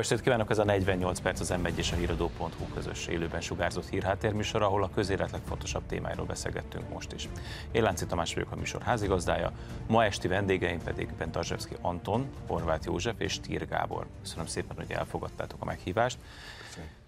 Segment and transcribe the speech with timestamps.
[0.00, 4.62] estét kívánok, ez a 48 perc az m és a híradó.hu közös élőben sugárzott hírháttérműsor,
[4.62, 7.28] ahol a közélet legfontosabb témáiról beszélgettünk most is.
[7.72, 9.52] Én Lánci Tamás vagyok a műsor házigazdája,
[9.88, 14.06] ma esti vendégeim pedig Bentarzsevszki Anton, Horváth József és Tír Gábor.
[14.22, 16.18] Köszönöm szépen, hogy elfogadtátok a meghívást.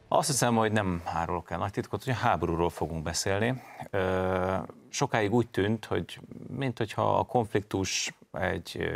[0.09, 3.63] Azt hiszem, hogy nem árulok el nagy titkot, hogy a háborúról fogunk beszélni.
[4.89, 8.91] Sokáig úgy tűnt, hogy mint hogyha a konfliktus egy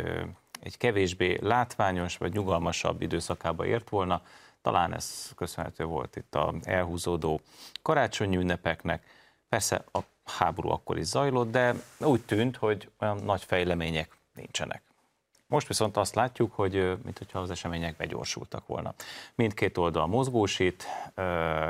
[0.67, 4.21] egy kevésbé látványos vagy nyugalmasabb időszakába ért volna.
[4.61, 7.41] Talán ez köszönhető volt itt a elhúzódó
[7.81, 9.03] karácsonyi ünnepeknek.
[9.49, 14.81] Persze a háború akkor is zajlott, de úgy tűnt, hogy olyan nagy fejlemények nincsenek.
[15.47, 18.93] Most viszont azt látjuk, hogy mintha az események begyorsultak volna.
[19.35, 20.87] Mindkét oldal mozgósít,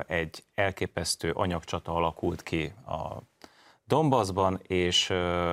[0.08, 3.18] egy elképesztő anyagcsata alakult ki a
[3.88, 5.08] Donbassban, és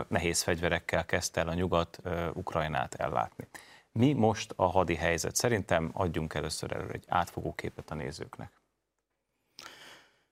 [0.09, 2.03] nehéz fegyverekkel kezdte el a nyugat
[2.33, 3.49] Ukrajnát ellátni.
[3.93, 5.37] Mi most a hadi helyzet?
[5.37, 8.53] Szerintem adjunk először elő egy átfogó képet a nézőknek.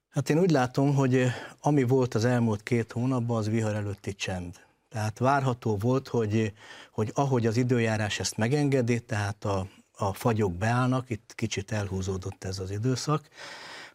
[0.08, 1.26] Hát én úgy látom, hogy
[1.60, 4.60] ami volt az elmúlt két hónapban, az vihar előtti csend.
[4.88, 6.52] Tehát várható volt, hogy,
[6.90, 12.58] hogy ahogy az időjárás ezt megengedi, tehát a, a fagyok beállnak, itt kicsit elhúzódott ez
[12.58, 13.28] az időszak,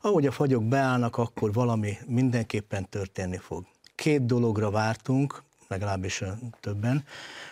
[0.02, 3.66] ahogy a fagyok beállnak, akkor valami mindenképpen történni fog
[3.98, 6.24] két dologra vártunk, legalábbis
[6.60, 7.04] többen,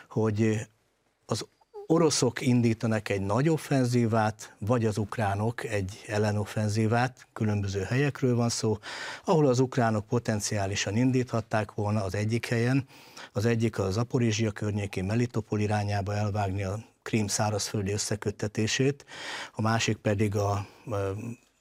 [0.09, 0.67] hogy
[1.25, 1.45] az
[1.87, 8.77] oroszok indítanak egy nagy offenzívát, vagy az ukránok egy ellenoffenzívát, különböző helyekről van szó,
[9.23, 12.87] ahol az ukránok potenciálisan indíthatták volna az egyik helyen,
[13.31, 19.05] az egyik a Zaporizsia környéki Melitopol irányába elvágni a Krím szárazföldi összeköttetését,
[19.51, 20.65] a másik pedig a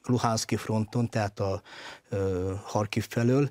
[0.02, 1.62] Luhanszki fronton, tehát a
[2.64, 3.50] Harkiv felől,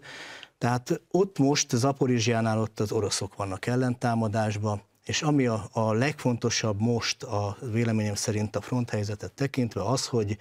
[0.64, 7.24] tehát ott most Zaporizsiánál ott az oroszok vannak ellentámadásban, és ami a, a legfontosabb most
[7.24, 10.38] a véleményem szerint a fronthelyzetet tekintve az, hogy,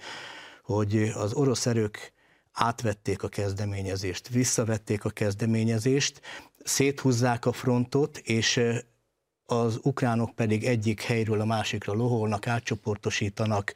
[0.63, 2.13] hogy az orosz erők
[2.51, 6.21] átvették a kezdeményezést, visszavették a kezdeményezést,
[6.63, 8.61] széthúzzák a frontot, és
[9.45, 13.73] az ukránok pedig egyik helyről a másikra loholnak, átcsoportosítanak.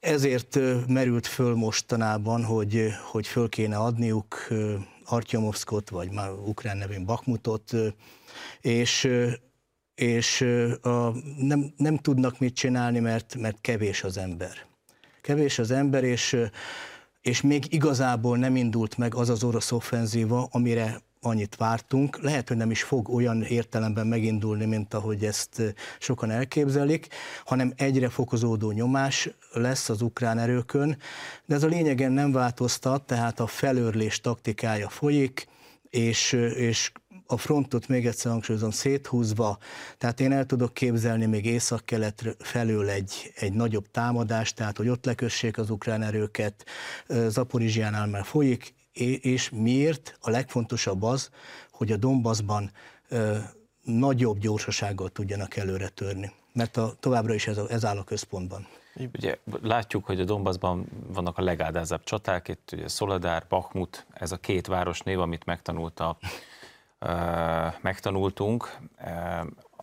[0.00, 0.58] Ezért
[0.88, 4.48] merült föl mostanában, hogy, hogy föl kéne adniuk
[5.06, 7.72] Artyomovszkot, vagy már ukrán nevén Bakmutot,
[8.60, 9.08] és,
[9.94, 10.40] és
[10.82, 14.66] a, nem, nem tudnak mit csinálni, mert, mert kevés az ember.
[15.20, 16.36] Kevés az ember, és,
[17.20, 22.18] és még igazából nem indult meg az az orosz offenzíva, amire annyit vártunk.
[22.22, 27.08] Lehet, hogy nem is fog olyan értelemben megindulni, mint ahogy ezt sokan elképzelik,
[27.44, 30.98] hanem egyre fokozódó nyomás lesz az ukrán erőkön,
[31.44, 35.46] de ez a lényegen nem változtat, tehát a felőrlés taktikája folyik,
[35.90, 36.92] és, és
[37.26, 39.58] a frontot még egyszer hangsúlyozom széthúzva,
[39.98, 45.04] tehát én el tudok képzelni még észak-kelet felől egy, egy nagyobb támadást, tehát hogy ott
[45.04, 46.64] lekössék az ukrán erőket,
[47.28, 48.74] Zaporizsiánál már folyik,
[49.20, 50.18] és miért?
[50.20, 51.30] A legfontosabb az,
[51.70, 52.70] hogy a Donbassban
[53.82, 58.66] nagyobb gyorsasággal tudjanak előre törni, mert a, továbbra is ez, a, ez áll a központban.
[59.14, 64.36] Ugye látjuk, hogy a Donbassban vannak a legádázabb csaták, itt ugye Szoledár, Bakhmut, ez a
[64.36, 66.18] két városnév, amit megtanulta,
[67.80, 68.76] megtanultunk.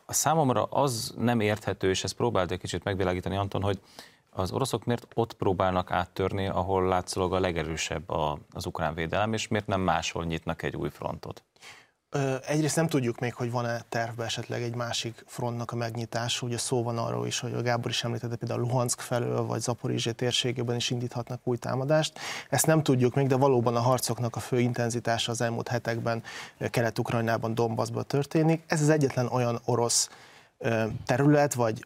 [0.06, 3.80] A számomra az nem érthető, és ezt próbált egy kicsit megvilágítani Anton, hogy
[4.34, 8.10] az oroszok miért ott próbálnak áttörni, ahol látszólag a legerősebb
[8.54, 11.44] az ukrán védelem, és miért nem máshol nyitnak egy új frontot?
[12.46, 16.46] Egyrészt nem tudjuk még, hogy van-e tervbe esetleg egy másik frontnak a megnyitása.
[16.46, 20.12] Ugye szó van arról is, hogy a Gábor is említette, például Luhansk felől, vagy Zaporizsé
[20.12, 22.20] térségében is indíthatnak új támadást.
[22.50, 26.24] Ezt nem tudjuk még, de valóban a harcoknak a fő intenzitása az elmúlt hetekben
[26.70, 28.64] Kelet-Ukrajnában, Donbassban történik.
[28.68, 30.10] Ez az egyetlen olyan orosz
[31.06, 31.85] terület, vagy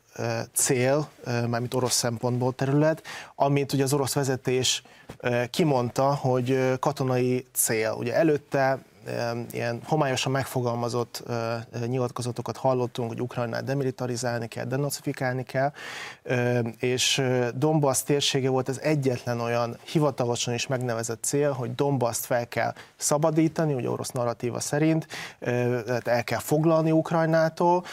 [0.53, 3.03] cél, mármint orosz szempontból terület,
[3.35, 4.83] amit ugye az orosz vezetés
[5.49, 7.95] kimondta, hogy katonai cél.
[7.97, 8.79] Ugye előtte
[9.51, 11.23] ilyen homályosan megfogalmazott
[11.85, 15.71] nyilatkozatokat hallottunk, hogy Ukrajnát demilitarizálni kell, denacifikálni kell,
[16.79, 17.23] és
[17.55, 23.73] Donbass térsége volt az egyetlen olyan hivatalosan is megnevezett cél, hogy Donbass fel kell szabadítani,
[23.73, 25.07] ugye orosz narratíva szerint,
[26.03, 27.83] el kell foglalni Ukrajnától.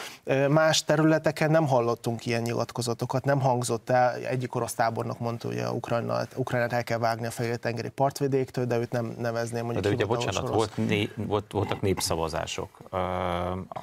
[0.48, 6.32] Más területeken nem hallottunk ilyen nyilatkozatokat, nem hangzott el, egyik orosz tábornok mondta, hogy Ukrajnát,
[6.36, 10.42] Ukrajnát el kell vágni a Fekete-tengeri partvidéktől, de őt nem nevezném mondjuk De ugye bocsánat,
[10.42, 10.54] orosz.
[10.54, 12.98] volt né volt, voltak népszavazások ö,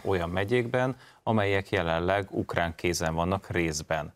[0.04, 4.14] olyan megyékben, amelyek jelenleg ukrán kézen vannak részben.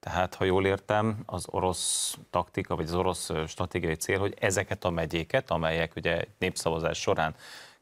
[0.00, 4.90] Tehát, ha jól értem, az orosz taktika, vagy az orosz stratégiai cél, hogy ezeket a
[4.90, 7.34] megyéket, amelyek ugye népszavazás során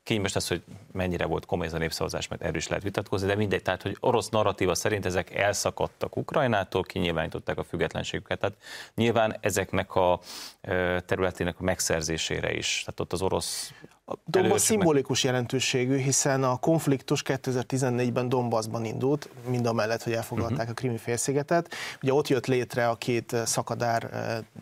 [0.04, 0.62] kényes lesz, hogy
[0.92, 3.96] mennyire volt komoly ez a népszavazás, mert erről is lehet vitatkozni, de mindegy, tehát hogy
[4.00, 8.38] orosz narratíva szerint ezek elszakadtak Ukrajnától, kinyilvánították a függetlenségüket.
[8.38, 8.56] Tehát
[8.94, 10.20] nyilván ezeknek a
[11.06, 13.72] területének a megszerzésére is, tehát ott az orosz
[14.06, 20.56] a Donbass szimbolikus jelentőségű, hiszen a konfliktus 2014-ben Donbassban indult, mind a mellett, hogy elfoglalták
[20.56, 20.70] uh-huh.
[20.70, 21.74] a krimi félszigetet.
[22.02, 24.10] Ugye ott jött létre a két szakadár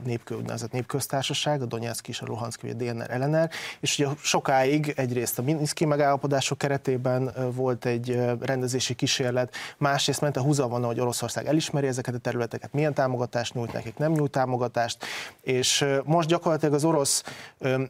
[0.04, 0.36] népkö,
[0.70, 3.50] népköztársaság, a Donetsk és a Luhansk, vagy a DNR, LNR,
[3.80, 10.42] és ugye sokáig egyrészt a Minszki megállapodások keretében volt egy rendezési kísérlet, másrészt ment a
[10.42, 15.04] húzavona, hogy Oroszország elismeri ezeket a területeket, milyen támogatást nyújt nekik, nem nyújt támogatást,
[15.40, 17.22] és most gyakorlatilag az orosz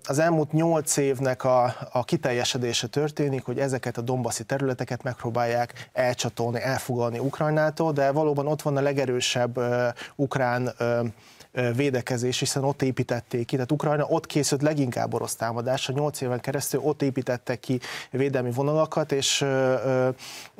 [0.04, 6.60] az elmúlt nyolc évnek a, a kiteljesedése történik, hogy ezeket a dombaszi területeket megpróbálják elcsatolni,
[6.60, 11.06] elfogalni Ukrajnától, de valóban ott van a legerősebb uh, ukrán uh,
[11.52, 16.80] védekezés, hiszen ott építették ki, tehát Ukrajna ott készült leginkább orosz támadásra, nyolc éven keresztül
[16.80, 19.46] ott építettek ki védelmi vonalakat, és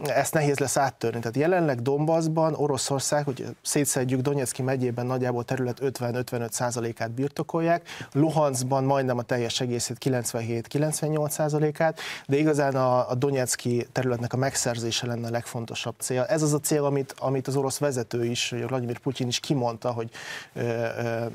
[0.03, 1.19] ezt nehéz lesz áttörni.
[1.19, 9.19] Tehát jelenleg Donbassban Oroszország, hogy szétszedjük Donetszki megyében nagyjából terület 50-55 százalékát birtokolják, Luhanskban majdnem
[9.19, 15.31] a teljes egészét 97-98 százalékát, de igazán a, a Donetszki területnek a megszerzése lenne a
[15.31, 16.23] legfontosabb cél.
[16.23, 20.11] Ez az a cél, amit, amit az orosz vezető is, Vladimir Putyin is kimondta, hogy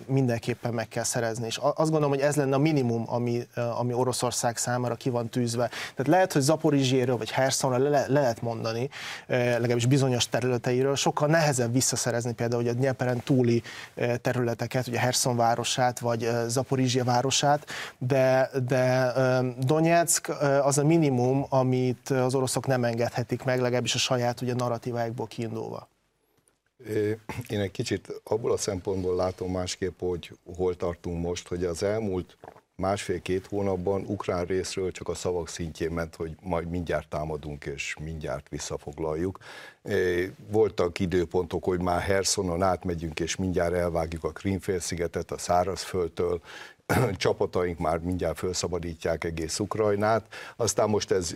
[0.05, 1.45] mindenképpen meg kell szerezni.
[1.45, 3.47] És azt gondolom, hogy ez lenne a minimum, ami,
[3.77, 5.67] ami Oroszország számára ki van tűzve.
[5.67, 8.89] Tehát lehet, hogy Zaporizséről vagy Hersonra le, le lehet mondani,
[9.27, 13.63] legalábbis bizonyos területeiről, sokkal nehezebb visszaszerezni például hogy a Nyeperen túli
[14.21, 17.65] területeket, ugye Herson városát, vagy Zaporizsia városát,
[17.97, 19.13] de, de
[19.59, 20.29] Donetsk
[20.61, 25.87] az a minimum, amit az oroszok nem engedhetik meg, legalábbis a saját ugye narratíváikból kiindulva.
[27.47, 32.37] Én egy kicsit abból a szempontból látom másképp, hogy hol tartunk most, hogy az elmúlt
[32.75, 38.49] másfél-két hónapban ukrán részről csak a szavak szintjén ment, hogy majd mindjárt támadunk és mindjárt
[38.49, 39.39] visszafoglaljuk.
[40.51, 46.41] Voltak időpontok, hogy már Hersonon átmegyünk és mindjárt elvágjuk a Krímfélszigetet a szárazföldtől,
[47.17, 50.25] csapataink már mindjárt felszabadítják egész Ukrajnát,
[50.55, 51.35] aztán most ez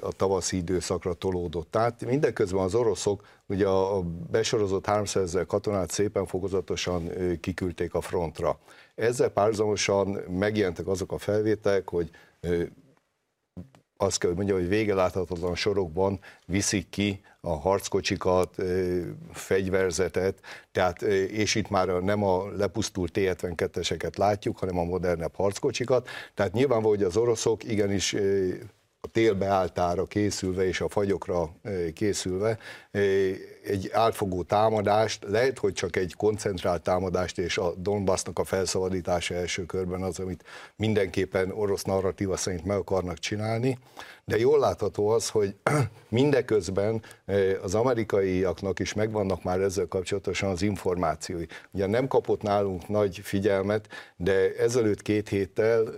[0.00, 2.04] a tavaszi időszakra tolódott át.
[2.04, 7.10] Mindeközben az oroszok ugye a besorozott 300 ezer katonát szépen fokozatosan
[7.40, 8.58] kiküldték a frontra.
[8.94, 12.10] Ezzel párhuzamosan megjelentek azok a felvételek, hogy
[14.02, 18.62] azt kell, hogy mondjam, hogy végeláthatatlan sorokban viszik ki a harckocsikat,
[19.32, 20.40] fegyverzetet,
[20.72, 26.08] tehát, és itt már nem a lepusztult T-72-eseket látjuk, hanem a modernebb harckocsikat.
[26.34, 28.16] Tehát nyilvánvaló, hogy az oroszok igenis
[29.04, 31.50] a télbeáltára készülve és a fagyokra
[31.94, 32.58] készülve
[33.64, 39.66] egy átfogó támadást, lehet, hogy csak egy koncentrált támadást és a Donbassnak a felszabadítása első
[39.66, 40.44] körben az, amit
[40.76, 43.78] mindenképpen orosz narratíva szerint meg akarnak csinálni,
[44.24, 45.54] de jól látható az, hogy
[46.08, 47.02] mindeközben
[47.62, 51.46] az amerikaiaknak is megvannak már ezzel kapcsolatosan az információi.
[51.70, 55.94] Ugye nem kapott nálunk nagy figyelmet, de ezelőtt két héttel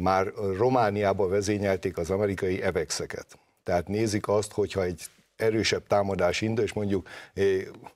[0.00, 0.26] már
[0.56, 3.38] Romániába vezényelték az amerikai evexeket.
[3.62, 5.02] Tehát nézik azt, hogyha egy
[5.40, 7.44] erősebb támadás indul, és mondjuk eh,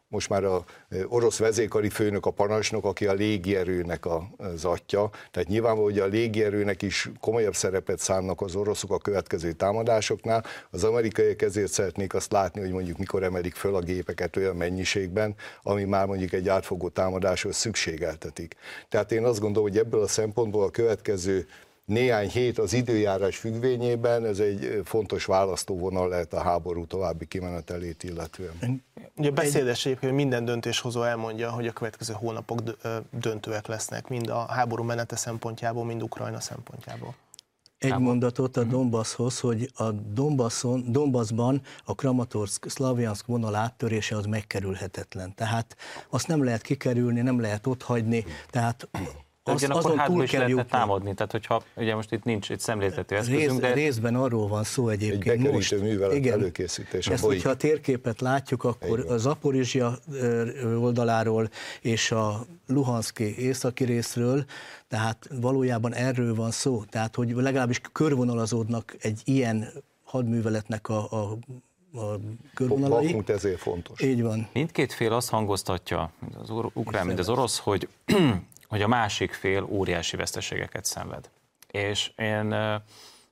[0.09, 4.05] most már a eh, orosz vezékari főnök a parancsnok, aki a légierőnek
[4.37, 9.53] az atya, tehát nyilvánvaló, hogy a légierőnek is komolyabb szerepet szánnak az oroszok a következő
[9.53, 10.45] támadásoknál.
[10.71, 15.35] Az amerikaiak ezért szeretnék azt látni, hogy mondjuk mikor emelik föl a gépeket olyan mennyiségben,
[15.63, 18.55] ami már mondjuk egy átfogó támadáshoz szükségeltetik.
[18.89, 21.47] Tehát én azt gondolom, hogy ebből a szempontból a következő
[21.85, 28.85] néhány hét az időjárás függvényében, ez egy fontos választóvonal lehet a háború további kimenetelét illetően.
[29.17, 32.61] Ugye beszédes egyébként, hogy minden döntéshozó elmondja, hogy a következő hónapok
[33.11, 37.15] döntőek lesznek, mind a háború menete szempontjából, mind Ukrajna szempontjából.
[37.79, 45.35] Egy mondatot a Donbasshoz, hogy a Donbasson, Donbassban a Kramatorsk, Szlavjansk vonal áttörése az megkerülhetetlen.
[45.35, 45.77] Tehát
[46.09, 48.25] azt nem lehet kikerülni, nem lehet ott hagyni,
[49.45, 52.61] tehát az, azon túl is kell lehetne támadni, tehát hogyha ugye most itt nincs egy
[52.61, 53.73] szemléltető eszközünk, Rész, de...
[53.73, 55.81] Részben arról van szó egyébként egy most.
[55.81, 57.13] művelet igen, előkészítése.
[57.13, 59.13] Ezt, hogyha a térképet látjuk, akkor igen.
[59.13, 59.99] a Zaporizsia
[60.81, 64.45] oldaláról és a Luhanszki északi részről,
[64.89, 69.69] tehát valójában erről van szó, tehát hogy legalábbis körvonalazódnak egy ilyen
[70.05, 71.39] hadműveletnek a, a
[71.97, 72.15] a
[72.55, 73.07] körvonalai.
[73.07, 74.01] Bakmut ezért fontos.
[74.03, 74.49] Így van.
[74.53, 77.89] Mindkét fél azt hangoztatja, az ukrán, mint az orosz, hogy
[78.69, 81.31] hogy a másik fél óriási veszteségeket szenved.
[81.71, 82.55] És én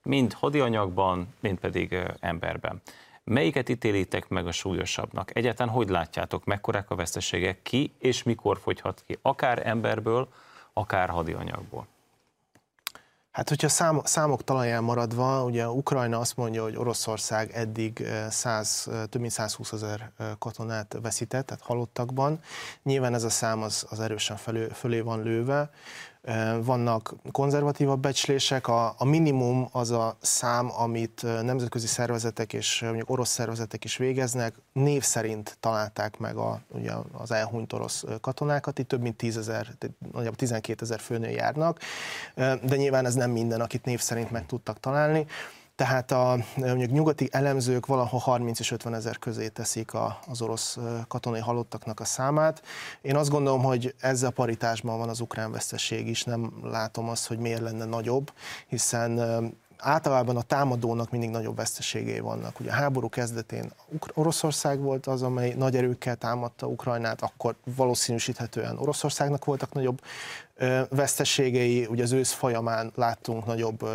[0.02, 2.82] mind hadianyagban, mind pedig emberben.
[3.24, 5.36] Melyiket ítélitek meg a súlyosabbnak?
[5.36, 9.18] Egyáltalán hogy látjátok, mekkorák a veszteségek, ki és mikor fogyhat ki?
[9.22, 10.28] Akár emberből,
[10.72, 11.86] akár hadianyagból.
[13.32, 19.20] Hát, hogyha szám, számok talaján maradva, ugye Ukrajna azt mondja, hogy Oroszország eddig 100, több
[19.20, 22.40] mint 120 ezer katonát veszített, tehát halottakban.
[22.82, 25.70] Nyilván ez a szám az, az erősen felő, fölé van lőve.
[26.62, 33.28] Vannak konzervatívabb becslések, a, a minimum az a szám, amit nemzetközi szervezetek és mondjuk orosz
[33.28, 39.00] szervezetek is végeznek, név szerint találták meg a, ugye az elhunyt orosz katonákat, itt több
[39.00, 39.66] mint 10 ezer,
[40.12, 41.78] nagyjából 12 ezer főnő járnak,
[42.34, 45.26] de nyilván ez nem minden, akit név szerint meg tudtak találni.
[45.74, 50.78] Tehát a mondjuk nyugati elemzők valahol 30 és 50 ezer közé teszik a, az orosz
[51.08, 52.62] katonai halottaknak a számát.
[53.02, 57.38] Én azt gondolom, hogy ezzel paritásban van az ukrán veszteség is, nem látom azt, hogy
[57.38, 58.32] miért lenne nagyobb,
[58.66, 59.20] hiszen
[59.82, 62.60] általában a támadónak mindig nagyobb veszteségei vannak.
[62.60, 63.72] Ugye a háború kezdetén
[64.14, 70.00] Oroszország volt az, amely nagy erőkkel támadta Ukrajnát, akkor valószínűsíthetően Oroszországnak voltak nagyobb
[70.88, 73.88] veszteségei, ugye az ősz folyamán láttunk nagyobb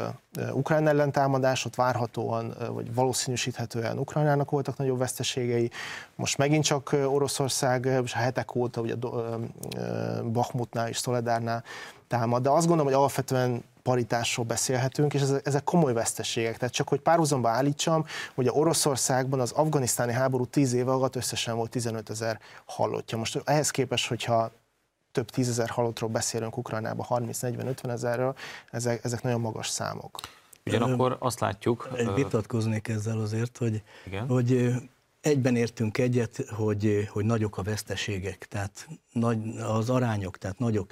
[0.51, 5.71] ukrán ellentámadásot, várhatóan, vagy valószínűsíthetően Ukrajnának voltak nagyobb veszteségei.
[6.15, 8.95] Most megint csak Oroszország, és a hetek óta ugye
[10.31, 11.63] Bakhmutnál és Szoledárnál
[12.07, 16.57] támad, de azt gondolom, hogy alapvetően paritásról beszélhetünk, és ezek komoly veszteségek.
[16.57, 21.55] Tehát csak hogy párhuzamba állítsam, hogy a Oroszországban az afganisztáni háború 10 éve alatt összesen
[21.55, 23.17] volt 15 ezer halottja.
[23.17, 24.51] Most ehhez képest, hogyha
[25.11, 28.35] több tízezer halottról beszélünk Ukrajnában, 30-40-50 ezerről,
[28.71, 30.19] ezek, ezek nagyon magas számok.
[30.65, 31.89] Ugyanakkor azt látjuk...
[31.95, 34.27] Egy vitatkoznék ezzel azért, hogy, Igen?
[34.27, 34.73] hogy
[35.27, 40.91] egyben értünk egyet, hogy, hogy nagyok a veszteségek, tehát nagy, az arányok, tehát nagyok.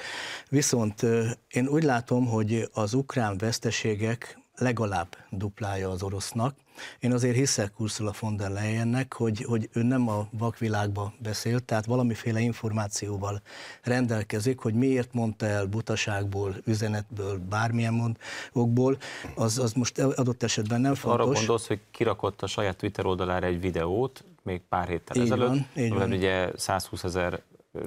[0.50, 1.06] Viszont
[1.48, 6.56] én úgy látom, hogy az ukrán veszteségek legalább duplája az orosznak.
[7.00, 11.86] Én azért hiszek Ursula von der Leyennek, hogy, hogy ő nem a vakvilágba beszélt, tehát
[11.86, 13.42] valamiféle információval
[13.84, 18.98] rendelkezik, hogy miért mondta el butaságból, üzenetből, bármilyen mondokból,
[19.36, 21.26] az, az most adott esetben nem fontos.
[21.26, 25.48] Arra gondolsz, hogy kirakott a saját Twitter oldalára egy videót, még pár héttel így ezelőtt,
[25.48, 26.12] van, így van.
[26.12, 27.42] ugye 120 ezer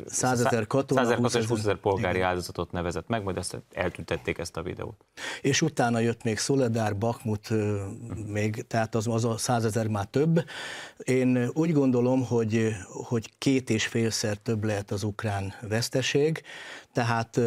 [0.07, 2.28] 100 ezer katona, 100 ezer 20 ezer polgári igen.
[2.28, 5.04] áldozatot nevezett meg, majd ezt eltüntették ezt a videót.
[5.40, 7.49] És utána jött még Szoledár, Bakmut,
[8.26, 10.45] még, tehát az, az a 100 ezer már több.
[10.99, 16.42] Én úgy gondolom, hogy, hogy két és félszer több lehet az ukrán veszteség,
[16.92, 17.40] tehát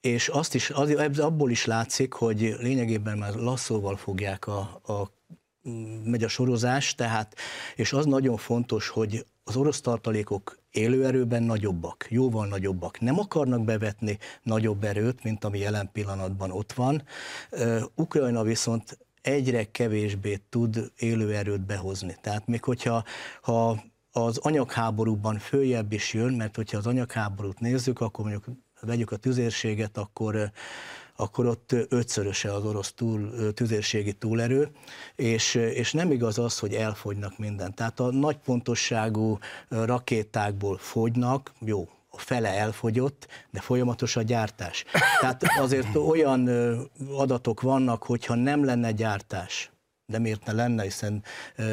[0.00, 5.10] és azt is, az, abból is látszik, hogy lényegében már lasszóval fogják a, a
[6.04, 7.34] megy a sorozás, tehát,
[7.76, 13.00] és az nagyon fontos, hogy az orosz tartalékok élőerőben nagyobbak, jóval nagyobbak.
[13.00, 17.02] Nem akarnak bevetni nagyobb erőt, mint ami jelen pillanatban ott van.
[17.94, 22.16] Ukrajna viszont egyre kevésbé tud élőerőt behozni.
[22.20, 23.04] Tehát még hogyha
[23.42, 29.16] ha az anyagháborúban följebb is jön, mert hogyha az anyagháborút nézzük, akkor mondjuk vegyük a
[29.16, 30.50] tüzérséget, akkor
[31.20, 34.70] akkor ott ötszöröse az orosz túl, tüzérségi túlerő,
[35.16, 37.74] és, és nem igaz az, hogy elfogynak mindent.
[37.74, 44.84] Tehát a nagy pontosságú rakétákból fogynak, jó, a fele elfogyott, de folyamatos a gyártás.
[45.20, 46.48] Tehát azért olyan
[47.12, 49.70] adatok vannak, hogyha nem lenne gyártás,
[50.06, 51.22] de miért ne lenne, hiszen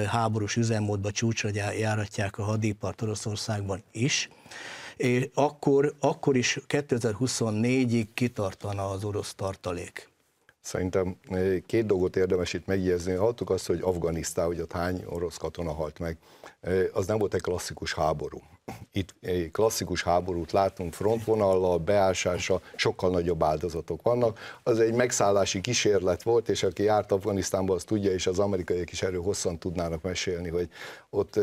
[0.07, 4.29] háborús üzemmódba csúcsra járatják a hadipart Oroszországban is,
[4.97, 10.09] és akkor, akkor is 2024-ig kitartana az orosz tartalék.
[10.67, 13.13] Szerintem eh, két dolgot érdemes itt megjegyezni.
[13.13, 16.17] Hallottuk azt, hogy Afganisztán, hogy ott hány orosz katona halt meg.
[16.61, 18.41] Eh, az nem volt egy klasszikus háború
[18.91, 24.39] itt egy klasszikus háborút látunk frontvonallal, beásása, sokkal nagyobb áldozatok vannak.
[24.63, 29.01] Az egy megszállási kísérlet volt, és aki járt Afganisztánba, az tudja, és az amerikaiak is
[29.01, 30.69] erről hosszan tudnának mesélni, hogy
[31.09, 31.35] ott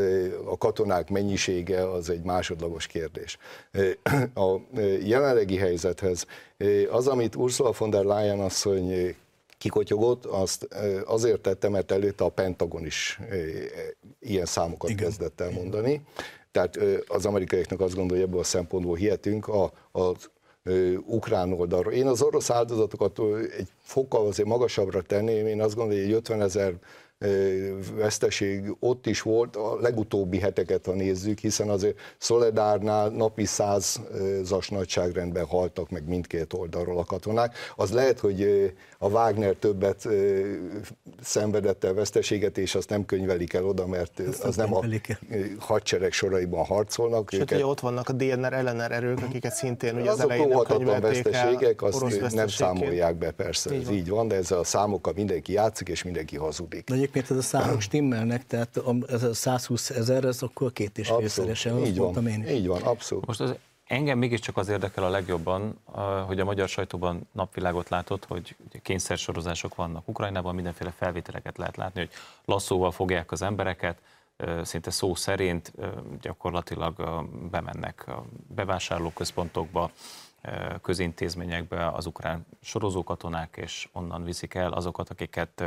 [0.47, 3.39] a katonák mennyisége az egy másodlagos kérdés.
[4.35, 4.57] A
[5.03, 6.27] jelenlegi helyzethez
[6.91, 9.15] az, amit Ursula von der Leyen asszony
[9.59, 10.69] kikotyogott, azt
[11.05, 13.21] azért tette, mert előtte a Pentagon is
[14.21, 15.05] ilyen számokat Igen.
[15.05, 16.03] kezdett el mondani.
[16.51, 20.31] Tehát az amerikaiaknak azt gondolja, ebből a szempontból hihetünk a, az
[21.07, 21.93] ukrán oldalról.
[21.93, 23.19] Én az orosz áldozatokat
[23.59, 26.75] egy fokkal azért magasabbra tenném, én azt gondolom, hogy egy 50 ezer
[27.95, 35.45] veszteség ott is volt, a legutóbbi heteket, ha nézzük, hiszen azért Szoledárnál napi százas nagyságrendben
[35.45, 37.57] haltak meg mindkét oldalról a katonák.
[37.77, 40.09] Az lehet, hogy a Wagner többet
[41.23, 44.85] szenvedett el veszteséget, és azt nem könyvelik el oda, mert azt az nem a
[45.59, 47.31] hadsereg soraiban harcolnak.
[47.31, 47.57] Sőt, őket.
[47.57, 52.35] ugye ott vannak a DNR ellener erők, akiket szintén ugye az elején nem veszteségek, azt
[52.35, 53.95] nem számolják be, persze, így ez van.
[53.95, 56.89] így van, de ezzel a számokkal mindenki játszik, és mindenki hazudik.
[56.89, 61.09] De egyébként ez a számok stimmelnek, tehát ez a 120 ezer, ez akkor két és
[61.09, 62.51] félszeresen, így van, én is.
[62.51, 63.27] Így van, abszolút.
[63.27, 63.55] Most az
[63.85, 65.79] Engem mégiscsak az érdekel a legjobban,
[66.27, 72.11] hogy a magyar sajtóban napvilágot látott, hogy kényszersorozások vannak Ukrajnában, mindenféle felvételeket lehet látni, hogy
[72.45, 73.99] lasszóval fogják az embereket,
[74.63, 75.73] szinte szó szerint
[76.21, 76.95] gyakorlatilag
[77.51, 79.91] bemennek a bevásárlóközpontokba,
[80.83, 85.65] közintézményekbe az ukrán sorozókatonák, és onnan viszik el azokat, akiket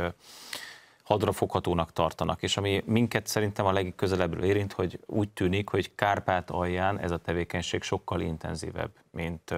[1.08, 2.42] hadrafoghatónak tartanak.
[2.42, 7.16] És ami minket szerintem a legközelebbről érint, hogy úgy tűnik, hogy Kárpát alján ez a
[7.16, 9.54] tevékenység sokkal intenzívebb, mint,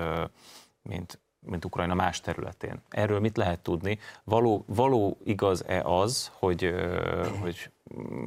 [0.83, 2.83] mint, mint Ukrajna más területén.
[2.89, 3.99] Erről mit lehet tudni?
[4.25, 6.75] Való, való igaz-e az, hogy,
[7.41, 7.71] hogy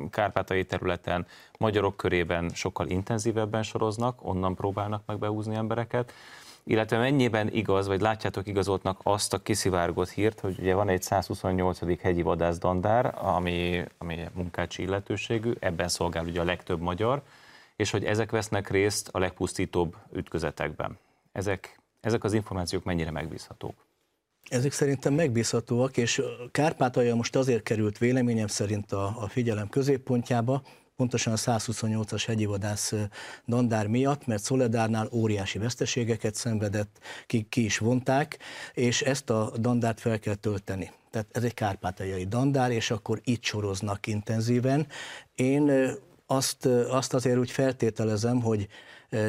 [0.09, 1.25] kárpátai területen
[1.59, 6.13] magyarok körében sokkal intenzívebben soroznak, onnan próbálnak meg behúzni embereket,
[6.63, 12.01] illetve mennyiben igaz, vagy látjátok igazoltnak azt a kiszivárgott hírt, hogy ugye van egy 128.
[12.01, 17.21] hegyi vadászdandár, ami, ami munkácsi illetőségű, ebben szolgál ugye a legtöbb magyar,
[17.75, 20.97] és hogy ezek vesznek részt a legpusztítóbb ütközetekben.
[21.31, 23.73] Ezek, ezek az információk mennyire megbízhatók?
[24.49, 30.61] Ezek szerintem megbízhatóak, és Kárpátalja most azért került véleményem szerint a, a figyelem középpontjába,
[30.95, 32.93] pontosan a 128-as hegyivadász
[33.45, 38.37] dandár miatt, mert Szoledárnál óriási veszteségeket szenvedett, ki, ki is vonták,
[38.73, 40.91] és ezt a dandárt fel kell tölteni.
[41.11, 44.87] Tehát ez egy kárpátaljai dandár, és akkor itt soroznak intenzíven.
[45.35, 45.71] Én
[46.25, 48.67] azt, azt azért úgy feltételezem, hogy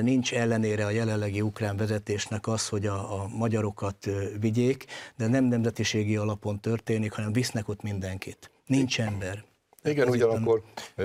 [0.01, 6.17] nincs ellenére a jelenlegi ukrán vezetésnek az, hogy a, a magyarokat vigyék, de nem nemzetiségi
[6.17, 8.51] alapon történik, hanem visznek ott mindenkit.
[8.67, 9.45] Nincs ember.
[9.85, 10.63] Igen, ugyanakkor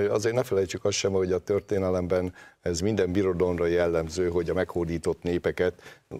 [0.09, 5.23] azért ne felejtsük azt sem, hogy a történelemben ez minden birodalomra jellemző, hogy a meghódított
[5.23, 5.73] népeket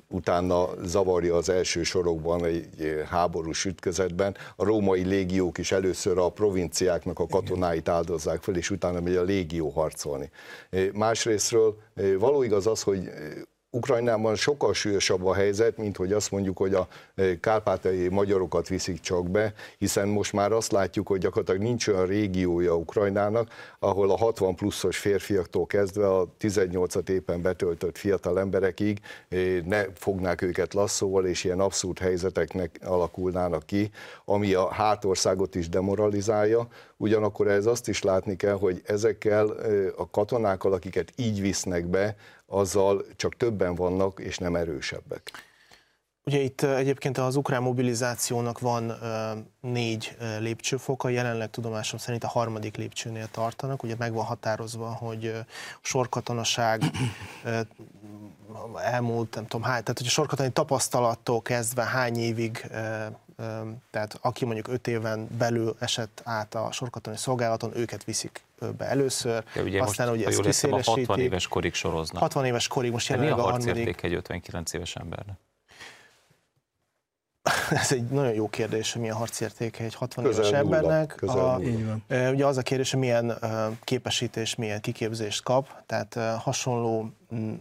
[0.08, 4.36] utána zavarja az első sorokban egy háborús ütközetben.
[4.56, 9.24] A római légiók is először a provinciáknak a katonáit áldozzák fel, és utána megy a
[9.24, 10.30] légió harcolni.
[10.94, 11.78] Másrésztről
[12.18, 13.10] való igaz az, hogy
[13.72, 19.00] Ukrajnában sokkal súlyosabb a helyzet, mint hogy azt mondjuk, hogy a e, kárpátai magyarokat viszik
[19.00, 23.50] csak be, hiszen most már azt látjuk, hogy gyakorlatilag nincs olyan régiója Ukrajnának,
[23.80, 30.42] ahol a 60 pluszos férfiaktól kezdve a 18 éppen betöltött fiatal emberekig e, ne fognák
[30.42, 33.90] őket lasszóval, és ilyen abszurd helyzeteknek alakulnának ki,
[34.26, 40.10] ami a hátországot is demoralizálja, ugyanakkor ez azt is látni kell, hogy ezekkel e, a
[40.10, 42.16] katonákkal, akiket így visznek be,
[42.50, 45.32] azzal csak többen vannak, és nem erősebbek.
[46.24, 48.94] Ugye itt egyébként az ukrán mobilizációnak van
[49.62, 55.46] négy lépcsőfoka, jelenleg tudomásom szerint a harmadik lépcsőnél tartanak, ugye meg van határozva, hogy a
[55.82, 56.84] sorkatonaság
[58.84, 62.70] elmúlt, nem tudom hány, tehát hogy a sorkatonai tapasztalattól kezdve hány évig
[63.92, 68.44] tehát aki mondjuk öt éven belül esett át a sorkatonai szolgálaton, őket viszik
[68.78, 69.44] be először.
[69.56, 72.22] Ja, ugye Aztán most, ugye ezt a 60 éves korig soroznak.
[72.22, 74.04] 60 éves korig most jelenleg mi a, a harmadik...
[74.04, 75.38] egy 59 éves embernek?
[77.82, 81.16] Ez egy nagyon jó kérdés, hogy milyen harcértéke egy 60 közel éves nulla, embernek.
[81.16, 81.58] Közel a,
[82.32, 83.38] ugye az a kérdés, hogy milyen
[83.84, 87.10] képesítés, milyen kiképzést kap, tehát hasonló,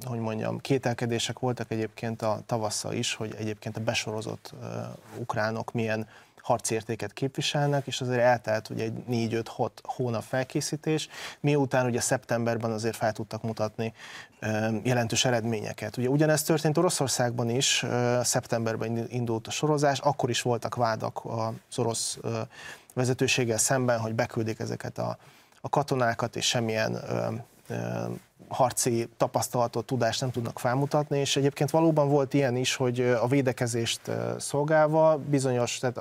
[0.04, 4.54] hogy mondjam, kételkedések voltak egyébként a tavasszal is, hogy egyébként a besorozott
[5.18, 6.08] ukránok milyen
[6.42, 11.08] harcértéket képviselnek, és azért eltelt ugye egy 4-5-6 hónap felkészítés,
[11.40, 13.92] miután ugye szeptemberben azért fel tudtak mutatni
[14.82, 15.96] jelentős eredményeket.
[15.96, 17.84] Ugye ugyanezt történt Oroszországban is,
[18.22, 22.18] szeptemberben indult a sorozás, akkor is voltak vádak az orosz
[22.94, 25.18] vezetőséggel szemben, hogy beküldik ezeket a,
[25.60, 26.92] a katonákat, és semmilyen
[28.48, 34.00] harci tapasztalatot, tudást nem tudnak felmutatni, és egyébként valóban volt ilyen is, hogy a védekezést
[34.38, 35.96] szolgálva bizonyos, tehát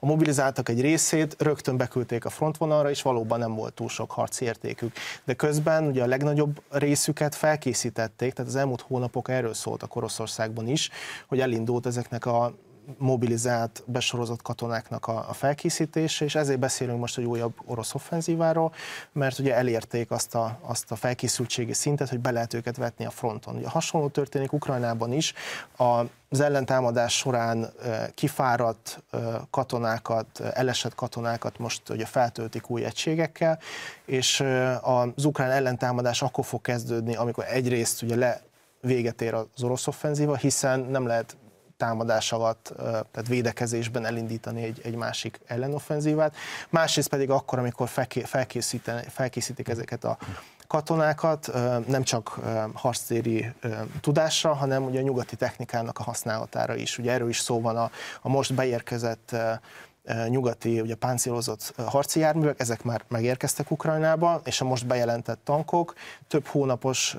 [0.00, 4.44] a mobilizáltak egy részét rögtön beküldték a frontvonalra, és valóban nem volt túl sok harci
[4.44, 4.92] értékük.
[5.24, 10.90] De közben ugye a legnagyobb részüket felkészítették, tehát az elmúlt hónapok erről szóltak Oroszországban is,
[11.26, 12.52] hogy elindult ezeknek a
[12.98, 18.72] mobilizált, besorozott katonáknak a, a felkészítése, és ezért beszélünk most egy újabb orosz offenzíváról,
[19.12, 23.10] mert ugye elérték azt a, azt a felkészültségi szintet, hogy be lehet őket vetni a
[23.10, 23.56] fronton.
[23.56, 25.34] Ugye hasonló történik Ukrajnában is,
[25.78, 27.72] a az ellentámadás során
[28.14, 29.02] kifáradt
[29.50, 33.58] katonákat, elesett katonákat most ugye feltöltik új egységekkel,
[34.04, 34.44] és
[34.80, 38.42] az ukrán ellentámadás akkor fog kezdődni, amikor egyrészt ugye le
[38.80, 41.36] véget ér az orosz offenzíva, hiszen nem lehet
[41.80, 46.36] támadás alatt, tehát védekezésben elindítani egy, egy másik ellenoffenzívát.
[46.68, 47.88] Másrészt pedig akkor, amikor
[49.08, 50.18] felkészítik ezeket a
[50.66, 51.50] katonákat,
[51.86, 52.40] nem csak
[52.74, 53.52] harctéri
[54.00, 56.98] tudásra, hanem ugye a nyugati technikának a használatára is.
[56.98, 57.90] Ugye erről is szó van a,
[58.20, 59.36] a most beérkezett
[60.28, 65.94] nyugati, ugye páncélozott harci járművek, ezek már megérkeztek Ukrajnába, és a most bejelentett tankok,
[66.28, 67.16] több hónapos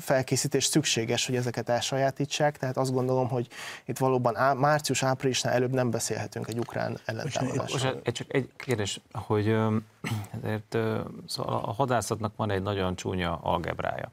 [0.00, 3.48] felkészítés szükséges, hogy ezeket elsajátítsák, tehát azt gondolom, hogy
[3.84, 8.02] itt valóban március-áprilisnál előbb nem beszélhetünk egy ukrán ellentámadásról.
[8.02, 9.46] Csak egy kérdés, hogy
[10.42, 10.76] ezért,
[11.26, 14.12] szóval a hadászatnak van egy nagyon csúnya algebrája.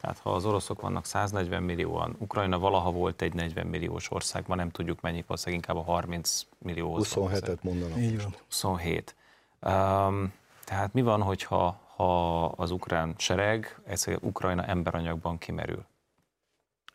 [0.00, 4.54] Tehát ha az oroszok vannak 140 millióan, Ukrajna valaha volt egy 40 milliós ország, ma
[4.54, 6.98] nem tudjuk mennyi, valószínűleg inkább a 30 millió.
[7.00, 7.98] 27-et mondanak.
[7.98, 8.34] Így van.
[8.46, 9.14] 27.
[9.60, 10.32] Um,
[10.64, 15.84] tehát mi van, hogyha ha az ukrán sereg, ez Ukrajna emberanyagban kimerül?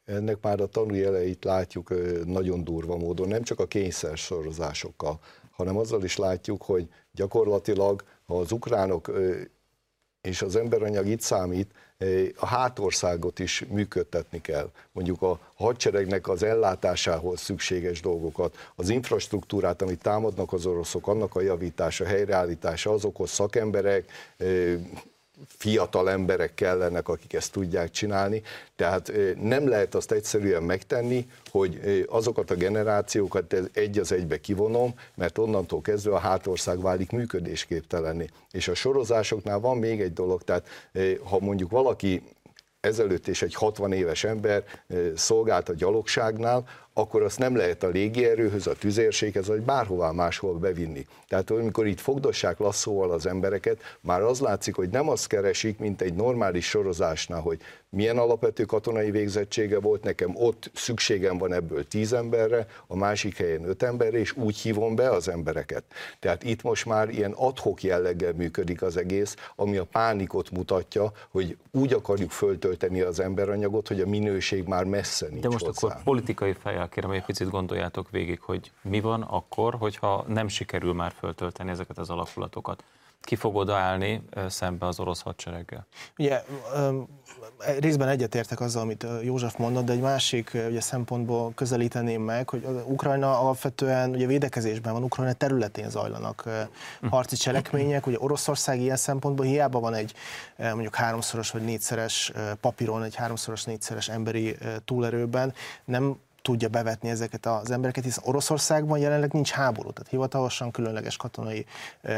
[0.06, 1.94] Ennek már a tanújeleit látjuk
[2.26, 5.20] nagyon durva módon, nem csak a kényszer sorozásokkal,
[5.52, 9.12] hanem azzal is látjuk, hogy gyakorlatilag, ha az ukránok
[10.22, 11.74] és az emberanyag itt számít,
[12.36, 14.70] a hátországot is működtetni kell.
[14.92, 21.42] Mondjuk a hadseregnek az ellátásához szükséges dolgokat, az infrastruktúrát, amit támadnak az oroszok, annak a
[21.42, 24.12] javítása, helyreállítása, azokhoz szakemberek,
[25.48, 28.42] fiatal emberek kellenek, akik ezt tudják csinálni,
[28.76, 35.38] tehát nem lehet azt egyszerűen megtenni, hogy azokat a generációkat egy az egybe kivonom, mert
[35.38, 38.30] onnantól kezdve a hátország válik működésképtelenni.
[38.52, 40.68] És a sorozásoknál van még egy dolog, tehát
[41.24, 42.22] ha mondjuk valaki
[42.80, 44.64] ezelőtt is egy 60 éves ember
[45.16, 51.06] szolgált a gyalogságnál, akkor azt nem lehet a légierőhöz, a tüzérséghez, vagy bárhová máshol bevinni.
[51.28, 56.02] Tehát amikor itt fogdossák lasszóval az embereket, már az látszik, hogy nem azt keresik, mint
[56.02, 62.14] egy normális sorozásnál, hogy milyen alapvető katonai végzettsége volt, nekem ott szükségem van ebből tíz
[62.14, 65.84] emberre, a másik helyen öt emberre, és úgy hívom be az embereket.
[66.20, 71.58] Tehát itt most már ilyen adhok jelleggel működik az egész, ami a pánikot mutatja, hogy
[71.72, 75.88] úgy akarjuk föltölteni az emberanyagot, hogy a minőség már messze nincs De most hozzá.
[75.88, 80.48] akkor politikai fejjel kérem, hogy egy picit gondoljátok végig, hogy mi van akkor, hogyha nem
[80.48, 82.84] sikerül már föltölteni ezeket az alakulatokat
[83.26, 85.86] ki fog odaállni szembe az orosz hadsereggel?
[86.18, 86.44] Ugye
[87.80, 93.40] részben egyetértek azzal, amit József mondott, de egy másik ugye, szempontból közelíteném meg, hogy Ukrajna
[93.40, 96.44] alapvetően ugye védekezésben van, Ukrajna területén zajlanak
[97.02, 97.08] hm.
[97.08, 100.14] harci cselekmények, ugye Oroszország ilyen szempontból hiába van egy
[100.58, 105.54] mondjuk háromszoros vagy négyszeres papíron, egy háromszoros négyszeres emberi túlerőben,
[105.86, 111.66] nem tudja bevetni ezeket az embereket, hiszen Oroszországban jelenleg nincs háború, tehát hivatalosan különleges katonai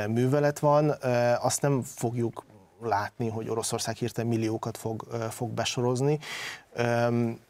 [0.08, 0.94] művelet van,
[1.42, 2.46] azt nem fogjuk
[2.82, 6.20] látni, hogy Oroszország hirtelen milliókat fog, fog besorozni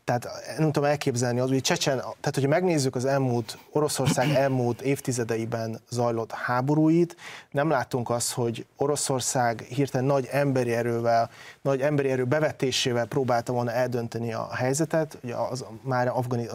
[0.03, 5.79] tehát nem tudom elképzelni az, hogy Csecsen, tehát hogyha megnézzük az elmúlt, Oroszország elmúlt évtizedeiben
[5.89, 7.15] zajlott háborúit,
[7.51, 11.29] nem látunk azt, hogy Oroszország hirtelen nagy emberi erővel,
[11.61, 15.17] nagy emberi erő bevetésével próbálta volna eldönteni a helyzetet.
[15.23, 16.47] Ugye az, már Afgani,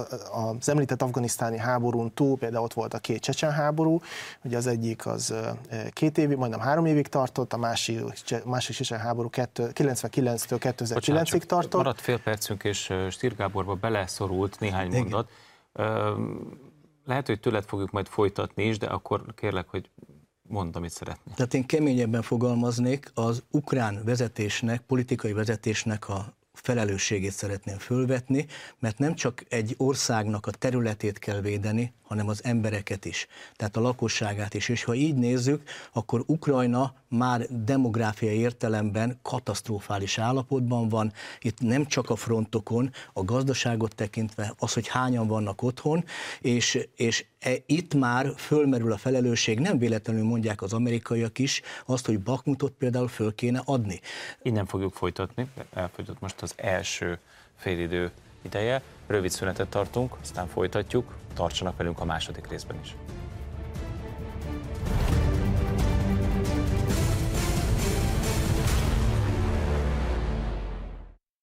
[0.60, 4.00] az említett afganisztáni háborún túl például ott volt a két csecsen háború,
[4.42, 5.34] ugye az egyik az
[5.90, 8.00] két évig, majdnem három évig tartott, a másik,
[8.44, 11.82] másik csecsen háború 99-től 2009-ig tartott.
[11.82, 15.00] Maradt fél percünk és Stír Gáborba beleszorult néhány Igen.
[15.00, 15.30] mondat.
[17.04, 19.90] Lehet, hogy tőled fogjuk majd folytatni is, de akkor kérlek, hogy
[20.42, 21.34] mondd, amit szeretnél.
[21.34, 28.46] Tehát én keményebben fogalmaznék, az ukrán vezetésnek, politikai vezetésnek a felelősségét szeretném fölvetni,
[28.78, 33.80] mert nem csak egy országnak a területét kell védeni, hanem az embereket is, tehát a
[33.80, 34.68] lakosságát is.
[34.68, 41.12] És ha így nézzük, akkor Ukrajna már demográfiai értelemben katasztrofális állapotban van.
[41.40, 46.04] Itt nem csak a frontokon, a gazdaságot tekintve, az, hogy hányan vannak otthon,
[46.40, 52.06] és, és e, itt már fölmerül a felelősség, nem véletlenül mondják az amerikaiak is azt,
[52.06, 54.00] hogy Bakmutot például föl kéne adni.
[54.42, 57.18] Innen fogjuk folytatni, elfogyott most az első
[57.56, 58.10] félidő
[58.42, 58.82] ideje.
[59.06, 61.14] Rövid szünetet tartunk, aztán folytatjuk.
[61.32, 62.96] Tartsanak velünk a második részben is.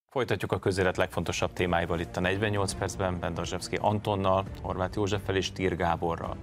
[0.10, 5.76] Folytatjuk a közélet legfontosabb témáival itt a 48 percben, Bendazsevszki Antonnal, Horváth Józseffel és Tír
[5.76, 6.38] Gáborral.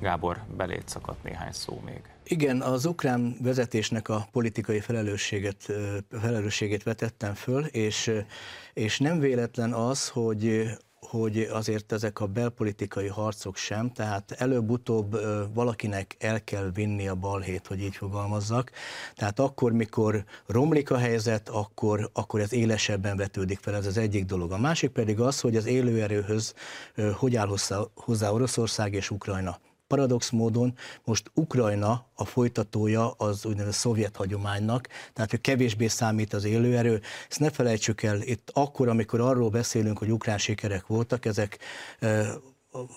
[0.00, 2.00] Gábor, belét szakadt néhány szó még.
[2.24, 5.72] Igen, az ukrán vezetésnek a politikai felelősséget,
[6.10, 8.10] felelősségét vetettem föl, és,
[8.72, 10.68] és nem véletlen az, hogy
[11.06, 15.16] hogy azért ezek a belpolitikai harcok sem, tehát előbb-utóbb
[15.54, 18.70] valakinek el kell vinni a balhét, hogy így fogalmazzak.
[19.14, 24.24] Tehát akkor, mikor romlik a helyzet, akkor, akkor ez élesebben vetődik fel, ez az egyik
[24.24, 24.52] dolog.
[24.52, 26.54] A másik pedig az, hogy az élőerőhöz
[27.14, 27.48] hogy áll
[27.94, 29.58] hozzá Oroszország és Ukrajna
[29.92, 30.74] paradox módon
[31.04, 37.00] most Ukrajna a folytatója az úgynevezett szovjet hagyománynak, tehát hogy kevésbé számít az élőerő.
[37.30, 41.58] Ezt ne felejtsük el, itt akkor, amikor arról beszélünk, hogy ukrán sikerek voltak, ezek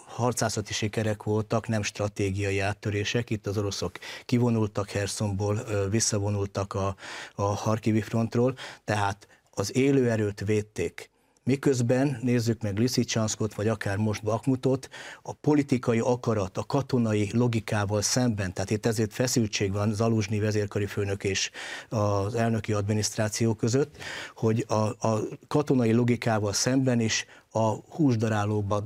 [0.07, 3.29] harcászati sikerek voltak, nem stratégiai áttörések.
[3.29, 6.95] Itt az oroszok kivonultak Hersonból, visszavonultak a,
[7.35, 11.09] a Harkivi frontról, tehát az élőerőt védték
[11.45, 14.89] Miközben nézzük meg Liszicsanszkot, vagy akár most Bakmutot,
[15.21, 21.23] a politikai akarat, a katonai logikával szemben, tehát itt ezért feszültség van Zaluzsnyi vezérkari főnök
[21.23, 21.51] és
[21.89, 23.97] az elnöki adminisztráció között,
[24.35, 28.83] hogy a, a katonai logikával szemben is a húsdarálóba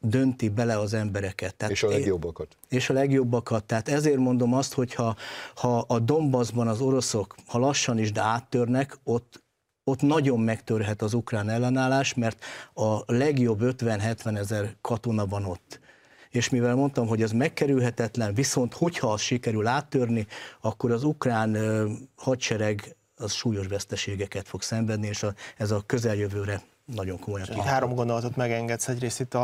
[0.00, 1.54] dönti bele az embereket.
[1.54, 2.56] Tehát és a legjobbakat.
[2.68, 3.64] És a legjobbakat.
[3.64, 5.16] Tehát ezért mondom azt, hogy ha,
[5.54, 9.46] ha a Donbassban az oroszok, ha lassan is, de áttörnek, ott
[9.88, 15.80] ott nagyon megtörhet az ukrán ellenállás, mert a legjobb 50-70 ezer katona van ott.
[16.30, 20.26] És mivel mondtam, hogy ez megkerülhetetlen, viszont hogyha az sikerül áttörni,
[20.60, 21.56] akkor az ukrán
[22.16, 26.62] hadsereg az súlyos veszteségeket fog szenvedni, és a, ez a közeljövőre
[26.94, 27.64] nagyon komolyan kihat.
[27.64, 28.88] Három gondolatot megengedsz.
[28.88, 29.34] Egyrészt itt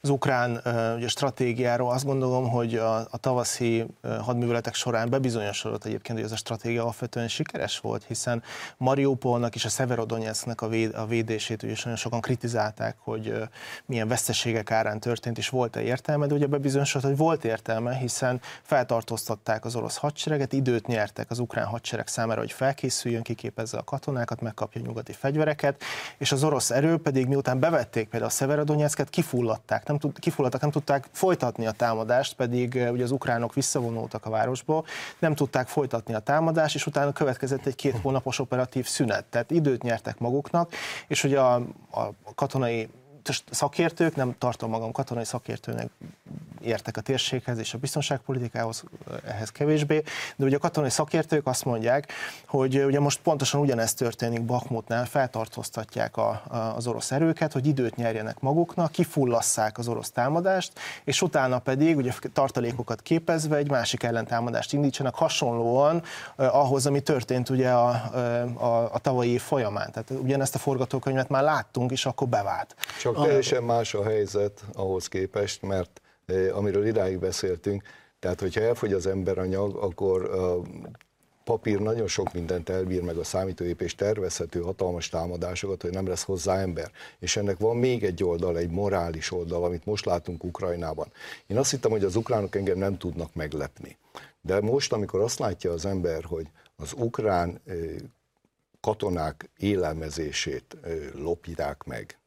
[0.00, 0.60] az ukrán
[0.96, 3.86] ugye, stratégiáról azt gondolom, hogy a, a tavaszi
[4.20, 8.42] hadműveletek során bebizonyosodott egyébként, hogy ez a stratégia alapvetően sikeres volt, hiszen
[8.76, 13.34] Mariupolnak és a Severodonetsknek a, véd, a védését ugye nagyon sokan kritizálták, hogy
[13.86, 19.64] milyen veszteségek árán történt, és volt-e értelme, de ugye bebizonyosodott, hogy volt értelme, hiszen feltartóztatták
[19.64, 24.80] az orosz hadsereget, időt nyertek az ukrán hadsereg számára, hogy felkészüljön, kiképezze a katonákat, megkapja
[24.80, 25.82] nyugati fegyvereket,
[26.18, 30.70] és az orosz erő pedig miután bevették például a Severodonetsket, kifulladták, nem, tud, kifulladtak, nem
[30.70, 34.84] tudták folytatni a támadást, pedig ugye az ukránok visszavonultak a városból,
[35.18, 39.24] nem tudták folytatni a támadást, és utána következett egy két hónapos operatív szünet.
[39.24, 40.72] Tehát időt nyertek maguknak,
[41.08, 41.54] és hogy a,
[41.90, 42.88] a katonai
[43.50, 45.90] szakértők, nem tartom magam katonai szakértőnek,
[46.60, 48.84] értek a térséghez és a biztonságpolitikához,
[49.24, 50.02] ehhez kevésbé,
[50.36, 52.12] de ugye a katonai szakértők azt mondják,
[52.46, 57.96] hogy ugye most pontosan ugyanezt történik Bakmutnál, feltartóztatják a, a, az orosz erőket, hogy időt
[57.96, 60.72] nyerjenek maguknak, kifullasszák az orosz támadást,
[61.04, 66.02] és utána pedig ugye tartalékokat képezve egy másik ellentámadást indítsanak, hasonlóan
[66.36, 67.88] eh, ahhoz, ami történt ugye a,
[68.54, 69.90] a, a tavalyi év folyamán.
[69.92, 72.74] Tehát ugyanezt a forgatókönyvet már láttunk, és akkor bevált.
[73.00, 76.00] Csak teljesen más a helyzet ahhoz képest, mert
[76.52, 77.82] amiről idáig beszéltünk,
[78.18, 80.60] tehát hogyha elfogy az emberanyag, akkor a
[81.44, 86.22] papír nagyon sok mindent elbír meg a számítógép, és tervezhető hatalmas támadásokat, hogy nem lesz
[86.22, 86.90] hozzá ember.
[87.18, 91.12] És ennek van még egy oldal, egy morális oldal, amit most látunk Ukrajnában.
[91.46, 93.96] Én azt hittem, hogy az ukránok engem nem tudnak meglepni.
[94.40, 97.62] De most, amikor azt látja az ember, hogy az ukrán
[98.80, 100.76] katonák élelmezését
[101.14, 102.17] lopják meg,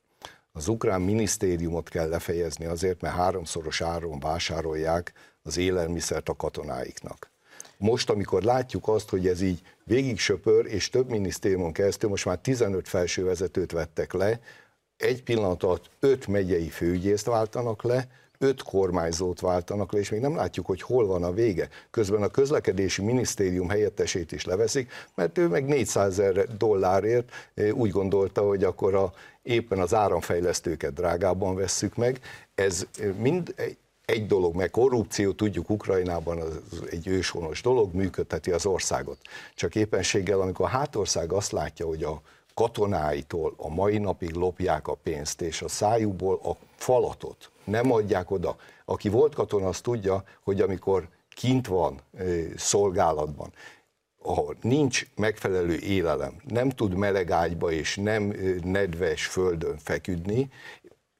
[0.52, 7.32] az ukrán minisztériumot kell lefejezni azért, mert háromszoros áron vásárolják az élelmiszert a katonáiknak.
[7.78, 12.38] Most, amikor látjuk azt, hogy ez így végig söpör, és több minisztériumon keresztül most már
[12.38, 14.40] 15 felső vezetőt vettek le,
[14.98, 18.08] egy pillanat alatt öt megyei főügyészt váltanak le,
[18.42, 21.70] öt kormányzót váltanak le, és még nem látjuk, hogy hol van a vége.
[21.92, 27.32] Közben a közlekedési minisztérium helyettesét is leveszik, mert ő meg 400 ezer dollárért
[27.74, 32.20] úgy gondolta, hogy akkor a, éppen az áramfejlesztőket drágában vesszük meg.
[32.56, 32.86] Ez
[33.18, 33.54] mind
[34.06, 39.18] egy dolog, meg korrupció, tudjuk Ukrajnában az egy őshonos dolog, működteti az országot.
[39.56, 42.22] Csak éppenséggel, amikor a hátország azt látja, hogy a
[42.54, 48.56] katonáitól a mai napig lopják a pénzt, és a szájukból a falatot nem adják oda.
[48.86, 52.02] Aki volt katona, az tudja, hogy amikor kint van
[52.56, 53.54] szolgálatban,
[54.24, 60.50] ahol nincs megfelelő élelem, nem tud meleg ágyba és nem nedves földön feküdni,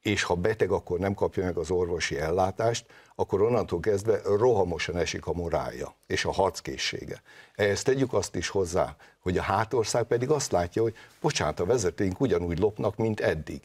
[0.02, 5.26] és ha beteg, akkor nem kapja meg az orvosi ellátást, akkor onnantól kezdve rohamosan esik
[5.26, 7.22] a morálja és a harckészsége.
[7.54, 12.20] Ehhez tegyük azt is hozzá, hogy a hátország pedig azt látja, hogy bocsánat, a vezetőink
[12.20, 13.60] ugyanúgy lopnak, mint eddig.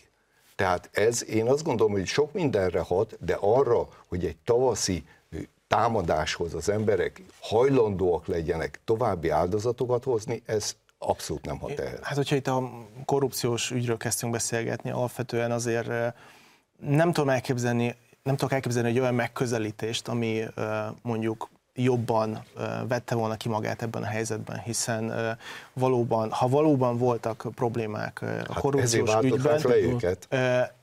[0.56, 5.04] Tehát ez, én azt gondolom, hogy sok mindenre hat, de arra, hogy egy tavaszi
[5.68, 12.00] támadáshoz az emberek hajlandóak legyenek további áldozatokat hozni, ez abszolút nem hat el.
[12.02, 12.72] Hát, hogyha itt a
[13.06, 15.88] korrupciós ügyről kezdtünk beszélgetni, alapvetően azért
[16.80, 20.44] nem tudom elképzelni, nem tudok elképzelni egy olyan megközelítést, ami
[21.02, 22.44] mondjuk jobban
[22.88, 25.14] vette volna ki magát ebben a helyzetben, hiszen
[25.74, 30.28] valóban, ha valóban voltak problémák a hát korrupciós ügyben, le őket.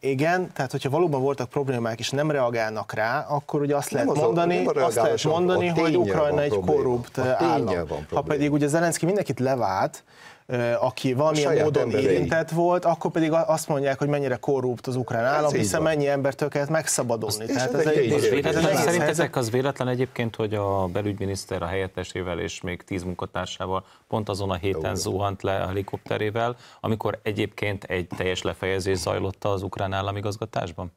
[0.00, 4.16] igen, tehát hogyha valóban voltak problémák és nem reagálnak rá, akkor ugye azt nem lehet
[4.16, 7.86] az mondani, a, azt lehet mondani, hogy Ukrajna egy korrupt állam.
[8.10, 10.04] Ha pedig ugye Zelenszky mindenkit levált,
[10.80, 12.04] aki valamilyen módon emberei.
[12.04, 16.08] érintett volt, akkor pedig azt mondják, hogy mennyire korrupt az ukrán állam, ez hiszen mennyi
[16.08, 17.46] embertől kellett megszabadulni.
[17.46, 22.60] Tehát ez egy, egy, véletlen, szerintetek az véletlen egyébként, hogy a belügyminiszter a helyettesével és
[22.60, 28.42] még tíz munkatársával pont azon a héten zuhant le a helikopterével, amikor egyébként egy teljes
[28.42, 30.92] lefejezés zajlott az ukrán államigazgatásban?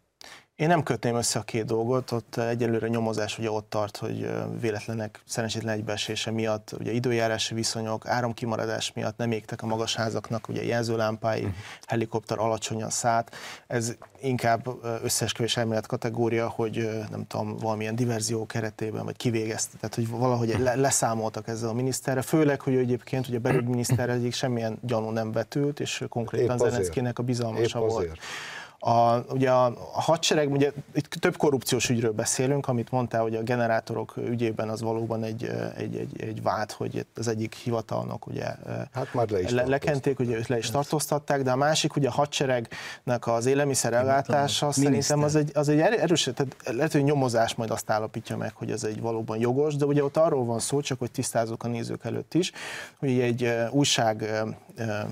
[0.58, 5.22] Én nem kötném össze a két dolgot, ott egyelőre nyomozás ugye ott tart, hogy véletlenek,
[5.26, 11.40] szerencsétlen egybeesése miatt, ugye időjárási viszonyok, áramkimaradás miatt nem égtek a magas házaknak, ugye jelzőlámpái,
[11.40, 11.56] uh-huh.
[11.86, 13.36] helikopter alacsonyan szállt.
[13.68, 14.68] Ez inkább
[15.04, 20.76] összeesküvés elmélet kategória, hogy nem tudom, valamilyen diverzió keretében, vagy kivégezte, tehát hogy valahogy le,
[20.76, 25.80] leszámoltak ezzel a miniszterre, főleg, hogy egyébként ugye a belügyminiszter egyik semmilyen gyanú nem vetült,
[25.80, 28.20] és konkrétan Zelenszkinek a bizalmasa volt.
[28.88, 33.42] A, ugye a, a hadsereg, ugye itt több korrupciós ügyről beszélünk, amit mondtál, hogy a
[33.42, 38.46] generátorok ügyében az valóban egy, egy, egy, egy vád, hogy az egyik hivatalnak ugye
[38.94, 42.08] hát már le, is le, lekenték, ugye őt le is tartóztatták, de a másik ugye
[42.08, 47.56] a hadseregnek az élelmiszer ellátása szerintem az egy, az egy erős, tehát lehet, hogy nyomozás
[47.56, 50.82] majd azt állapítja meg, hogy ez egy valóban jogos, de ugye ott arról van szó,
[50.82, 52.52] csak hogy tisztázok a nézők előtt is,
[53.00, 54.32] hogy egy újság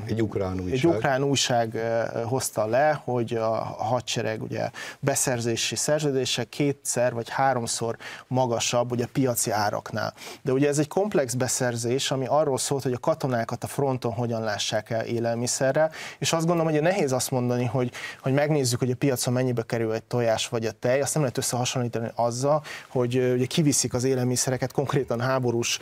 [0.06, 1.78] egy ukrán újság, egy ukrán újság
[2.26, 7.98] hozta le, hogy a hadsereg ugye beszerzési szerződése kétszer vagy háromszor
[8.28, 10.14] magasabb ugye piaci áraknál.
[10.42, 14.42] De ugye ez egy komplex beszerzés, ami arról szólt, hogy a katonákat a fronton hogyan
[14.42, 18.96] lássák el élelmiszerre, és azt gondolom, hogy nehéz azt mondani, hogy, hogy megnézzük, hogy a
[18.96, 23.46] piacon mennyibe kerül egy tojás vagy a tej, azt nem lehet összehasonlítani azzal, hogy ugye
[23.46, 25.80] kiviszik az élelmiszereket konkrétan háborús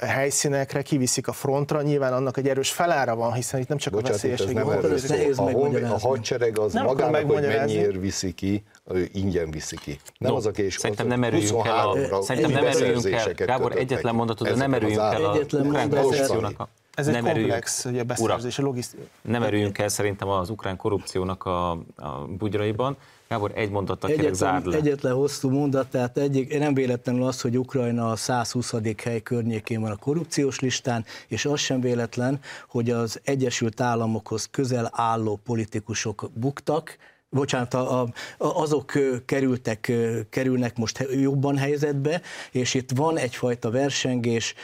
[0.00, 4.10] helyszínekre, kiviszik a frontra, nyilván annak egy erős felára van, hiszen itt nem csak Bocsánat,
[4.10, 4.54] a veszélyesség.
[4.54, 9.76] Nem a, a, a hadsereg az nem magának, hogy mennyiért viszi ki, ő ingyen viszi
[9.76, 9.98] ki.
[10.18, 14.14] Nem no, az a kés, Szerintem nem erüljünk el, szerintem nem erüljünk el, Gábor, egyetlen
[14.14, 19.02] mondatot, de nem erüljünk el a ukrán korrupciónak ez egy nem komplex ugye, beszerzés, logisztika.
[19.22, 22.96] Nem erüljünk el szerintem az ukrán korrupciónak a, a bugyraiban.
[23.28, 24.76] Gábor, egy mondattal kérek zárd le.
[24.76, 28.74] Egyetlen hosszú mondat, tehát egyik, nem véletlenül az, hogy Ukrajna a 120.
[29.02, 34.90] hely környékén van a korrupciós listán, és az sem véletlen, hogy az Egyesült Államokhoz közel
[34.92, 36.96] álló politikusok buktak,
[37.34, 38.92] bocsánat, a, a, azok
[39.26, 39.92] kerültek,
[40.30, 42.20] kerülnek most jobban helyzetbe,
[42.50, 44.54] és itt van egyfajta versengés,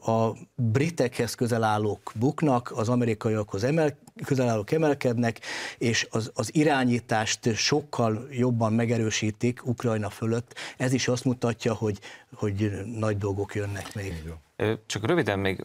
[0.00, 5.40] a britekhez közel állók buknak, az amerikaiakhoz emel, közel állók emelkednek,
[5.78, 10.54] és az, az irányítást sokkal jobban megerősítik Ukrajna fölött.
[10.76, 11.98] Ez is azt mutatja, hogy,
[12.34, 14.32] hogy nagy dolgok jönnek még.
[14.86, 15.64] Csak röviden még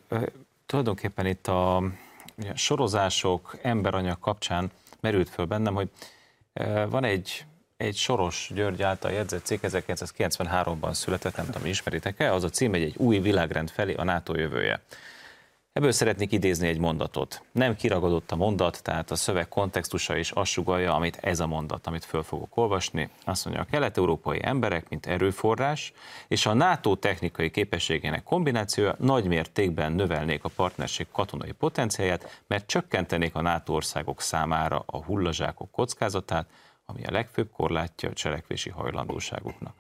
[0.66, 1.84] tulajdonképpen itt a
[2.56, 5.90] sorozások, emberanyag kapcsán merült föl bennem, hogy
[6.90, 7.46] van egy,
[7.78, 12.94] egy Soros György által jegyzett cikk, 1993-ban született, nem tudom, ismeritek-e, az a cím egy,
[12.98, 14.82] új világrend felé a NATO jövője.
[15.74, 17.44] Ebből szeretnék idézni egy mondatot.
[17.52, 21.88] Nem kiragadott a mondat, tehát a szöveg kontextusa is azt sugalja, amit ez a mondat,
[21.88, 23.10] amit föl fogok olvasni.
[23.26, 25.94] Azt mondja, a kelet-európai emberek, mint erőforrás,
[26.28, 33.36] és a NATO technikai képességének kombinációja nagy mértékben növelnék a partnerség katonai potenciáját, mert csökkentenék
[33.36, 36.50] a NATO országok számára a hullazsákok kockázatát,
[36.86, 39.74] ami a legfőbb korlátja a cselekvési hajlandóságuknak.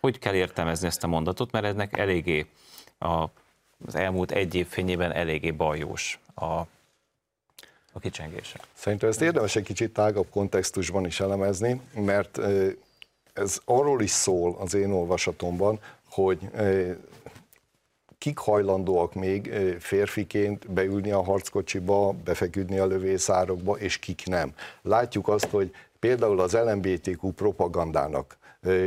[0.00, 2.46] Hogy kell értelmezni ezt a mondatot, mert ennek eléggé
[2.98, 3.26] a
[3.86, 6.44] az elmúlt egy év fényében eléggé bajós a,
[7.92, 8.60] a kicsengése.
[8.74, 12.40] Szerintem ezt érdemes egy kicsit tágabb kontextusban is elemezni, mert
[13.32, 16.38] ez arról is szól az én olvasatomban, hogy
[18.18, 24.54] kik hajlandóak még férfiként beülni a harckocsiba, befeküdni a lövészárokba, és kik nem.
[24.82, 28.36] Látjuk azt, hogy például az LMBTQ propagandának,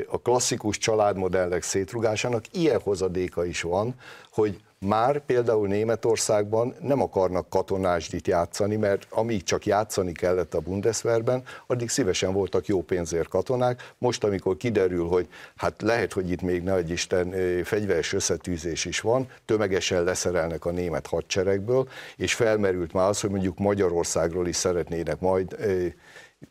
[0.08, 3.95] a klasszikus családmodellek szétrugásának ilyen hozadéka is van,
[4.32, 11.43] hogy már például Németországban nem akarnak katonásdit játszani, mert amíg csak játszani kellett a Bundeswehrben,
[11.67, 13.93] addig szívesen voltak jó pénzért katonák.
[13.97, 19.27] Most, amikor kiderül, hogy hát lehet, hogy itt még nagy Isten fegyveres összetűzés is van,
[19.45, 25.55] tömegesen leszerelnek a német hadseregből, és felmerült már az, hogy mondjuk Magyarországról is szeretnének majd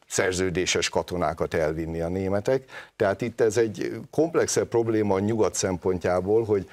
[0.09, 2.65] szerződéses katonákat elvinni a németek.
[2.97, 6.71] Tehát itt ez egy komplexebb probléma a nyugat szempontjából, hogy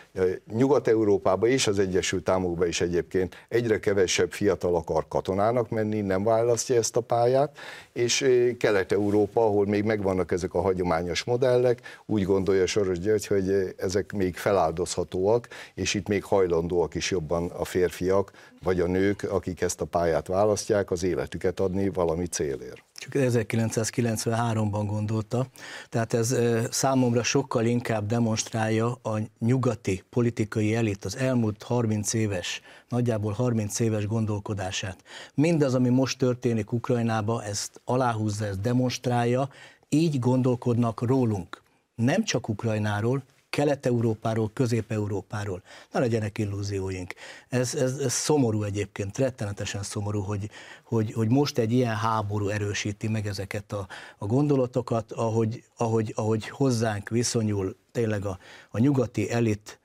[0.53, 6.75] Nyugat-Európában és az Egyesült Államokban is egyébként egyre kevesebb fiatal akar katonának menni, nem választja
[6.75, 7.57] ezt a pályát,
[7.93, 8.27] és
[8.59, 14.35] Kelet-Európa, ahol még megvannak ezek a hagyományos modellek, úgy gondolja Soros György, hogy ezek még
[14.35, 18.31] feláldozhatóak, és itt még hajlandóak is jobban a férfiak,
[18.65, 24.83] vagy a nők, akik ezt a pályát választják, az életüket adni valami célért csak 1993-ban
[24.87, 25.47] gondolta.
[25.89, 26.35] Tehát ez
[26.69, 34.05] számomra sokkal inkább demonstrálja a nyugati politikai elit az elmúlt 30 éves, nagyjából 30 éves
[34.05, 35.03] gondolkodását.
[35.33, 39.49] Mindaz, ami most történik Ukrajnába, ezt aláhúzza, ezt demonstrálja,
[39.89, 41.61] így gondolkodnak rólunk.
[41.95, 43.23] Nem csak Ukrajnáról,
[43.55, 45.63] Kelet-Európáról, Közép-Európáról.
[45.91, 47.13] Ne legyenek illúzióink.
[47.49, 50.49] Ez, ez, ez szomorú egyébként, rettenetesen szomorú, hogy,
[50.83, 53.87] hogy, hogy most egy ilyen háború erősíti meg ezeket a,
[54.17, 58.39] a gondolatokat, ahogy, ahogy, ahogy hozzánk viszonyul tényleg a,
[58.71, 59.79] a nyugati elit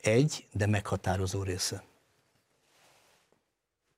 [0.00, 1.82] egy, de meghatározó része.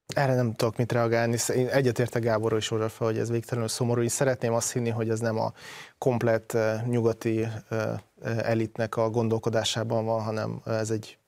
[0.07, 1.37] Erre nem tudok mit reagálni.
[1.55, 4.03] Én egyetértek Gáborról is fel, hogy ez végtelenül szomorú.
[4.03, 5.53] Én szeretném azt hinni, hogy ez nem a
[5.99, 11.19] komplett eh, nyugati eh, elitnek a gondolkodásában van, hanem ez egy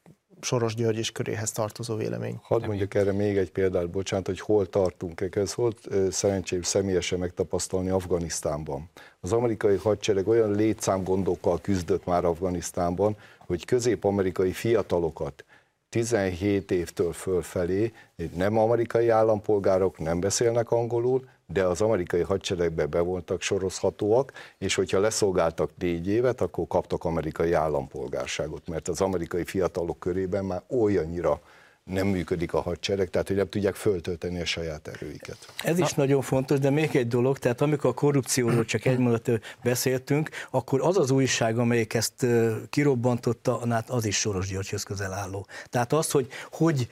[0.41, 2.39] Soros György és köréhez tartozó vélemény.
[2.43, 5.37] Hadd mondjuk erre még egy példát, bocsánat, hogy hol tartunk.
[5.37, 8.91] Ez volt szerencsém személyesen megtapasztalni Afganisztánban.
[9.21, 15.45] Az amerikai hadsereg olyan létszámgondokkal küzdött már Afganisztánban, hogy közép-amerikai fiatalokat
[15.89, 17.93] 17 évtől fölfelé
[18.35, 25.01] nem amerikai állampolgárok, nem beszélnek angolul, de az amerikai hadseregbe be voltak sorozhatóak, és hogyha
[25.01, 31.41] leszolgáltak négy évet, akkor kaptak amerikai állampolgárságot, mert az amerikai fiatalok körében már olyannyira
[31.85, 35.53] nem működik a hadsereg, tehát hogy nem tudják föltölteni a saját erőiket.
[35.63, 39.31] Ez is nagyon fontos, de még egy dolog, tehát amikor a korrupcióról csak egy mondat
[39.63, 42.27] beszéltünk, akkor az az újság, amelyik ezt
[42.71, 45.47] kirobbantotta, hát az is Soros Györgyhöz közel álló.
[45.71, 46.89] Tehát az, hogy hogy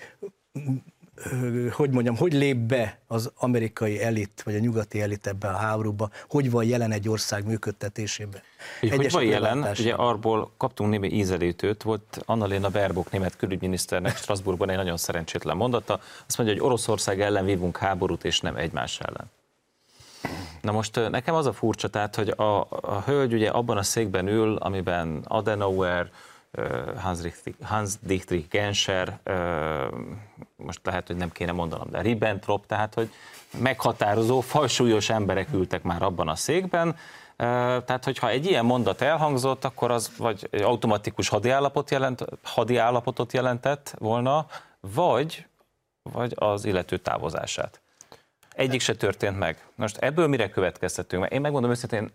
[1.70, 6.10] hogy mondjam, hogy lép be az amerikai elit, vagy a nyugati elit ebbe a háborúba,
[6.28, 8.40] hogy van jelen egy ország működtetésében.
[8.80, 14.70] Hogy, hogy van jelen, ugye arból kaptunk némi ízelítőt, volt Annalena Baerbock német külügyminiszternek Strasbourgban
[14.70, 19.30] egy nagyon szerencsétlen mondata, azt mondja, hogy Oroszország ellen vívunk háborút, és nem egymás ellen.
[20.60, 24.28] Na most nekem az a furcsa, tehát, hogy a, a hölgy ugye abban a székben
[24.28, 26.10] ül, amiben Adenauer,
[26.96, 27.18] Hans,
[27.62, 29.20] Hans Dietrich Genscher,
[30.56, 33.10] most lehet, hogy nem kéne mondanom, de Ribbentrop, tehát, hogy
[33.58, 36.96] meghatározó, fajsúlyos emberek ültek már abban a székben,
[37.36, 44.46] tehát, hogyha egy ilyen mondat elhangzott, akkor az vagy automatikus hadiállapot jelent, hadiállapotot jelentett volna,
[44.80, 45.46] vagy,
[46.02, 47.80] vagy az illető távozását.
[48.56, 49.66] Egyik se történt meg.
[49.74, 51.30] Most ebből mire következtetünk?
[51.30, 52.10] Én megmondom őszintén,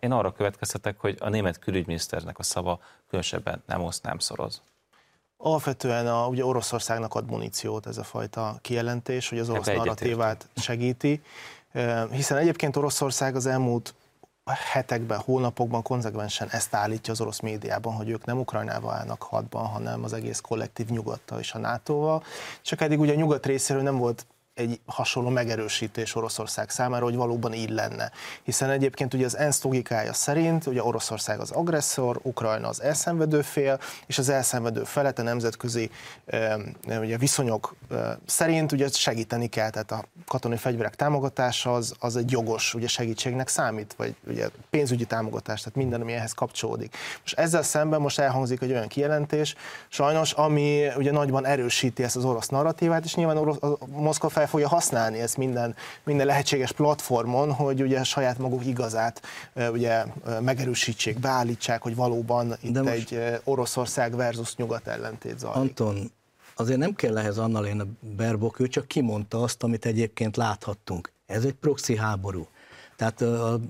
[0.00, 4.62] én arra következtetek, hogy a német külügyminiszternek a szava különösebben nem oszt, nem szoroz.
[5.36, 11.22] Alapvetően a, ugye Oroszországnak ad muníciót ez a fajta kijelentés, hogy az orosz narratívát segíti,
[12.10, 13.94] hiszen egyébként Oroszország az elmúlt
[14.44, 20.04] hetekben, hónapokban konzekvensen ezt állítja az orosz médiában, hogy ők nem Ukrajnával állnak hadban, hanem
[20.04, 22.22] az egész kollektív nyugattal és a NATO-val.
[22.62, 27.52] Csak eddig ugye a nyugat részéről nem volt egy hasonló megerősítés Oroszország számára, hogy valóban
[27.52, 28.10] így lenne.
[28.42, 33.80] Hiszen egyébként ugye az ENSZ logikája szerint ugye Oroszország az agresszor, Ukrajna az elszenvedő fél,
[34.06, 35.90] és az elszenvedő felet a nemzetközi
[37.00, 37.74] ugye viszonyok
[38.26, 43.48] szerint ugye segíteni kell, tehát a katonai fegyverek támogatása az, az egy jogos ugye segítségnek
[43.48, 46.96] számít, vagy ugye pénzügyi támogatás, tehát minden, ami ehhez kapcsolódik.
[47.20, 49.54] Most ezzel szemben most elhangzik egy olyan kijelentés,
[49.88, 54.46] sajnos, ami ugye nagyban erősíti ezt az orosz narratívát, és nyilván orosz, a Moszkva fel
[54.50, 55.74] fogja használni ezt minden,
[56.04, 59.22] minden lehetséges platformon, hogy ugye saját maguk igazát
[59.72, 60.04] ugye
[60.40, 63.12] megerősítsék, beállítsák, hogy valóban itt most...
[63.12, 65.60] egy Oroszország versus nyugat ellentét zajlik.
[65.60, 66.12] Anton,
[66.54, 67.84] azért nem kell ehhez Annalena
[68.16, 71.12] Berbok, ő csak kimondta azt, amit egyébként láthattunk.
[71.26, 72.46] Ez egy proxy háború.
[72.96, 73.60] Tehát a,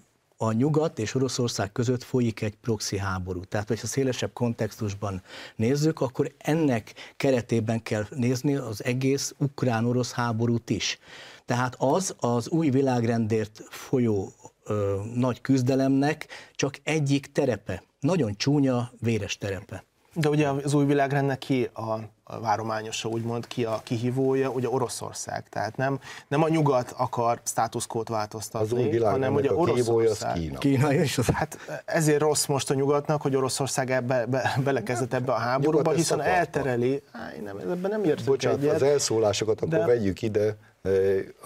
[0.43, 3.45] a nyugat és Oroszország között folyik egy proxy háború.
[3.45, 5.23] Tehát, hogyha szélesebb kontextusban
[5.57, 10.99] nézzük, akkor ennek keretében kell nézni az egész ukrán-orosz háborút is.
[11.45, 14.33] Tehát az az új világrendért folyó
[14.65, 17.83] ö, nagy küzdelemnek csak egyik terepe.
[18.01, 19.85] Nagyon csúnya, véres terepe.
[20.15, 21.99] De ugye az új világrendnek ki a
[22.41, 25.49] várományosa, úgymond ki a kihívója, ugye Oroszország.
[25.49, 30.31] Tehát nem, nem a nyugat akar státuszkót változtatni, az hanem ugye Oroszország.
[30.31, 30.59] Az Kína.
[30.59, 31.27] Kína és az...
[31.27, 36.21] Hát ezért rossz most a nyugatnak, hogy Oroszország ebbe, be, belekezdett ebbe a háborúba, hiszen
[36.21, 38.75] eltereli, á, nem, ebben nem értek Bocsánat, egyet.
[38.75, 39.87] az elszólásokat akkor de...
[39.87, 40.57] vegyük ide.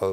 [0.00, 0.06] A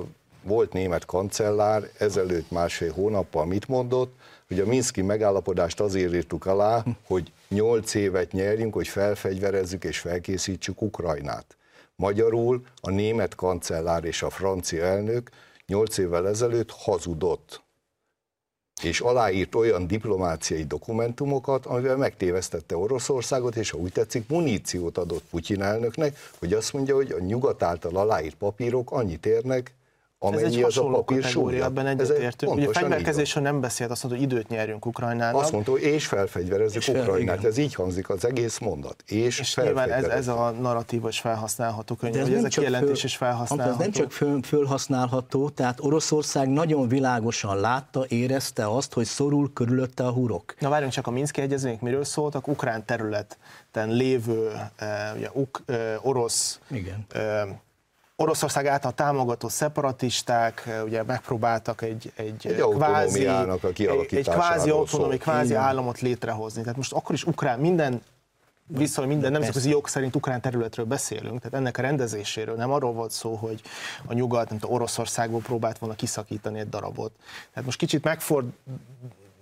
[0.44, 4.16] volt német kancellár ezelőtt másfél hónappal mit mondott,
[4.48, 10.82] hogy a Minszki megállapodást azért írtuk alá, hogy nyolc évet nyerjünk, hogy felfegyverezzük és felkészítsük
[10.82, 11.58] Ukrajnát.
[11.96, 15.30] Magyarul a német kancellár és a francia elnök
[15.66, 17.64] nyolc évvel ezelőtt hazudott,
[18.84, 25.62] és aláírt olyan diplomáciai dokumentumokat, amivel megtévesztette Oroszországot, és ha úgy tetszik, muníciót adott Putyin
[25.62, 29.74] elnöknek, hogy azt mondja, hogy a nyugat által aláírt papírok annyit érnek,
[30.24, 31.66] amennyi ez egy az a hasonló papír súlya.
[31.66, 32.54] ebben egyetértünk.
[32.54, 35.42] Ugye fegyverkezésről nem beszélt, azt mondta, hogy időt nyerjünk Ukrajnának.
[35.42, 37.38] Azt mondta, hogy és felfegyverezzük És fel- Ukrajnát.
[37.40, 37.50] igen.
[37.52, 39.04] Ez így hangzik az egész mondat.
[39.08, 42.50] És, És nyilván ez, ez a narratíva is felhasználható könnyen, De ez hogy ez nem
[42.50, 43.72] a csak kijelentés föl- is felhasználható.
[43.72, 50.04] Ez nem csak föl, fölhasználható, tehát Oroszország nagyon világosan látta, érezte azt, hogy szorul körülötte
[50.06, 50.56] a hurok.
[50.60, 52.48] Na várjunk csak, a Minszki egyezmények miről szóltak?
[52.48, 57.06] Ukrán területen lévő eh, ugye, uk, eh, orosz Igen.
[58.22, 63.68] Oroszország által támogató szeparatisták eh, ugye megpróbáltak egy, egy, Egy eh, a
[64.10, 66.62] egy, kvázi autonómi, kvázi államot létrehozni.
[66.62, 68.02] Tehát most akkor is ukrán, minden
[68.78, 73.12] viszony minden nemzetközi jog szerint ukrán területről beszélünk, tehát ennek a rendezéséről nem arról volt
[73.12, 73.62] szó, hogy
[74.06, 77.12] a nyugat, nem tudom, Oroszországból próbált volna kiszakítani egy darabot.
[77.50, 78.48] Tehát most kicsit megford,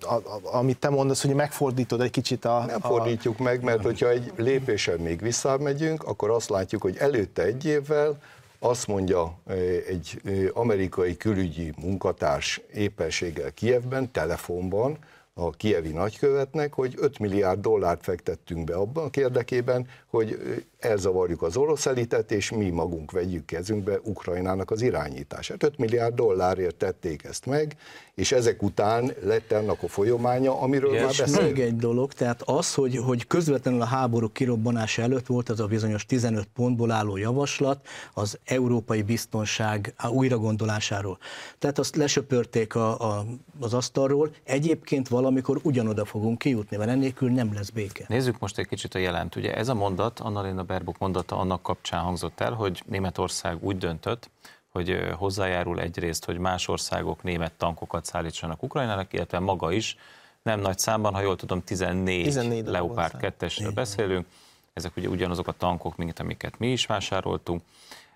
[0.01, 2.63] a, a, amit te mondasz, hogy megfordítod egy kicsit a...
[2.65, 7.43] Nem a, fordítjuk meg, mert hogyha egy lépéssel még visszamegyünk, akkor azt látjuk, hogy előtte
[7.43, 8.17] egy évvel
[8.59, 9.39] azt mondja
[9.87, 10.21] egy
[10.53, 14.97] amerikai külügyi munkatárs éppenséggel Kievben, telefonban,
[15.39, 20.39] a kievi nagykövetnek, hogy 5 milliárd dollárt fektettünk be abban a érdekében, hogy
[20.79, 25.63] elzavarjuk az orosz elitet, és mi magunk vegyük kezünkbe Ukrajnának az irányítását.
[25.63, 27.75] 5 milliárd dollárért tették ezt meg,
[28.15, 31.55] és ezek után lett ennek a folyamánya, amiről Igen, már és beszélünk.
[31.55, 35.65] Még egy dolog, tehát az, hogy, hogy közvetlenül a háború kirobbanása előtt volt az a
[35.65, 41.17] bizonyos 15 pontból álló javaslat az európai biztonság újragondolásáról.
[41.59, 43.25] Tehát azt lesöpörték a, a,
[43.59, 48.05] az asztalról, egyébként valamikor ugyanoda fogunk kijutni, mert ennélkül nem lesz béke.
[48.07, 49.35] Nézzük most egy kicsit a jelent.
[49.35, 54.29] Ugye ez a mondat, Annalena Baerbock mondata annak kapcsán hangzott el, hogy Németország úgy döntött,
[54.67, 59.97] hogy hozzájárul egyrészt, hogy más országok német tankokat szállítsanak Ukrajnának, illetve maga is,
[60.41, 64.25] nem nagy számban, ha jól tudom, 14, 14 Leopard darabot 2-esről beszélünk,
[64.73, 67.61] ezek ugye ugyanazok a tankok, mint amiket mi is vásároltunk.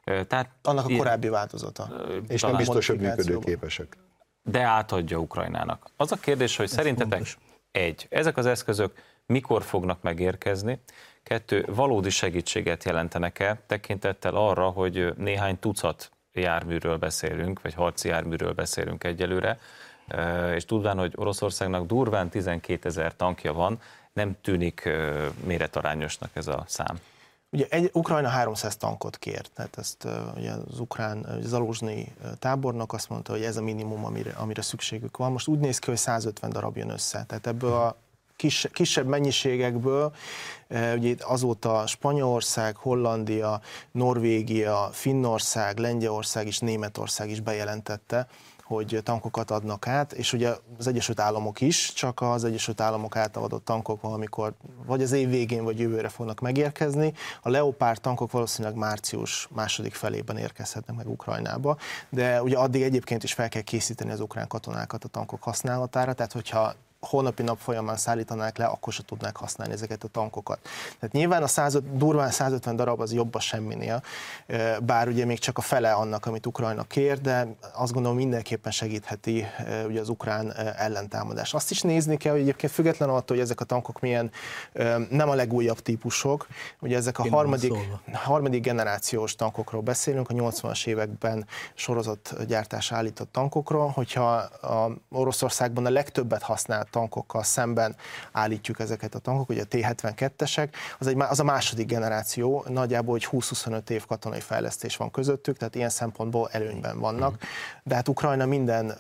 [0.04, 1.90] Tehát annak a korábbi változata.
[2.28, 3.98] És nem biztos, hogy működőképesek.
[4.44, 5.90] de átadja Ukrajnának.
[5.98, 7.38] Az a kérdés, hogy szerintetek fontos.
[7.72, 8.94] egy, ezek az eszközök
[9.26, 10.80] mikor fognak megérkezni,
[11.24, 19.04] kettő, valódi segítséget jelentenek-e tekintettel arra, hogy néhány tucat járműről beszélünk, vagy harci járműről beszélünk
[19.04, 19.60] egyelőre,
[20.56, 23.80] és tudván, hogy Oroszországnak durván 12 ezer tankja van,
[24.14, 24.90] nem tűnik
[25.44, 27.00] méretarányosnak ez a szám.
[27.54, 33.10] Ugye egy, Ukrajna 300 tankot kért, tehát ezt ugye az ukrán Zaluzsnyi uh, tábornok azt
[33.10, 35.32] mondta, hogy ez a minimum, amire, amire szükségük van.
[35.32, 37.24] Most úgy néz ki, hogy 150 darab jön össze.
[37.28, 37.98] Tehát ebből a
[38.44, 40.14] kis, kisebb mennyiségekből,
[40.70, 48.28] uh, ugye itt azóta Spanyolország, Hollandia, Norvégia, Finnország, Lengyelország és Németország is bejelentette,
[48.64, 53.44] hogy tankokat adnak át, és ugye az Egyesült Államok is, csak az Egyesült Államok által
[53.44, 54.54] adott tankok valamikor
[54.86, 57.14] vagy az év végén, vagy jövőre fognak megérkezni.
[57.42, 61.78] A Leopard tankok valószínűleg március második felében érkezhetnek meg Ukrajnába,
[62.10, 66.32] de ugye addig egyébként is fel kell készíteni az ukrán katonákat a tankok használatára, tehát
[66.32, 66.74] hogyha
[67.06, 70.60] holnapi nap folyamán szállítanák le, akkor se tudnák használni ezeket a tankokat.
[71.00, 74.04] Tehát nyilván a 105, durván 150 darab az jobb a semminél,
[74.82, 79.46] bár ugye még csak a fele annak, amit Ukrajna kér, de azt gondolom mindenképpen segítheti
[79.88, 81.54] ugye az ukrán ellentámadás.
[81.54, 84.32] Azt is nézni kell, hogy egyébként független attól, hogy ezek a tankok milyen
[85.10, 86.48] nem a legújabb típusok,
[86.80, 87.74] ugye ezek a harmadik,
[88.14, 95.90] harmadik generációs tankokról beszélünk, a 80-as években sorozott gyártás állított tankokról, hogyha a Oroszországban a
[95.90, 97.96] legtöbbet használt tankokkal szemben
[98.32, 100.68] állítjuk ezeket a tankok, ugye a T-72-esek,
[101.00, 105.76] az, egy, az a második generáció, nagyjából hogy 20-25 év katonai fejlesztés van közöttük, tehát
[105.76, 107.38] ilyen szempontból előnyben vannak.
[107.84, 108.94] De hát Ukrajna minden,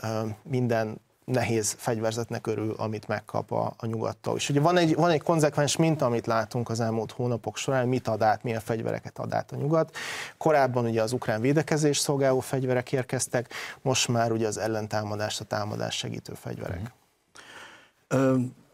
[0.43, 4.35] minden nehéz fegyverzetnek örül, amit megkap a, a nyugattól.
[4.35, 8.07] És ugye van egy, van egy konzekvens minta, amit látunk az elmúlt hónapok során, mit
[8.07, 9.95] ad át, milyen fegyvereket ad át a nyugat.
[10.37, 15.95] Korábban ugye az ukrán védekezés szolgáló fegyverek érkeztek, most már ugye az ellentámadást, a támadás
[15.95, 16.91] segítő fegyverek.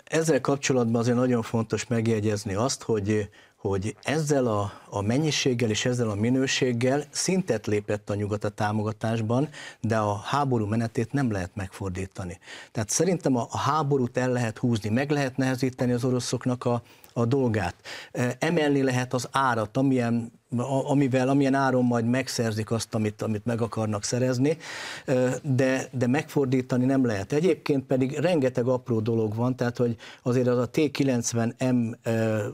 [0.04, 3.30] Ezzel kapcsolatban azért nagyon fontos megjegyezni azt, hogy
[3.60, 9.50] hogy ezzel a, a mennyiséggel és ezzel a minőséggel szintet lépett a nyugat a támogatásban,
[9.82, 12.40] de a háború menetét nem lehet megfordítani.
[12.72, 16.82] Tehát szerintem a, háborút el lehet húzni, meg lehet nehezíteni az oroszoknak a,
[17.14, 17.76] a dolgát.
[18.40, 20.32] Emelni lehet az árat, amilyen,
[20.88, 24.58] amivel, amilyen áron majd megszerzik azt, amit, amit meg akarnak szerezni,
[25.42, 27.32] de, de megfordítani nem lehet.
[27.32, 31.96] Egyébként pedig rengeteg apró dolog van, tehát hogy azért az a T-90M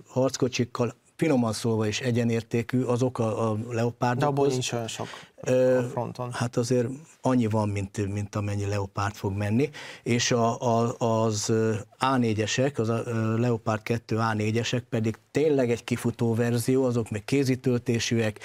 [0.08, 4.20] harckocsikkal finoman szólva is egyenértékű azok a, a leopárdokhoz.
[4.20, 5.08] De abból nincs olyan sok
[5.42, 6.32] a fronton.
[6.32, 6.88] Hát azért
[7.22, 9.70] annyi van, mint, mint amennyi leopárd fog menni,
[10.04, 11.52] és a, a, az
[12.00, 13.04] A4-esek, az a
[13.38, 18.40] Leopard 2 A4-esek pedig tényleg egy kifutó verzió, azok még kézitöltésűek,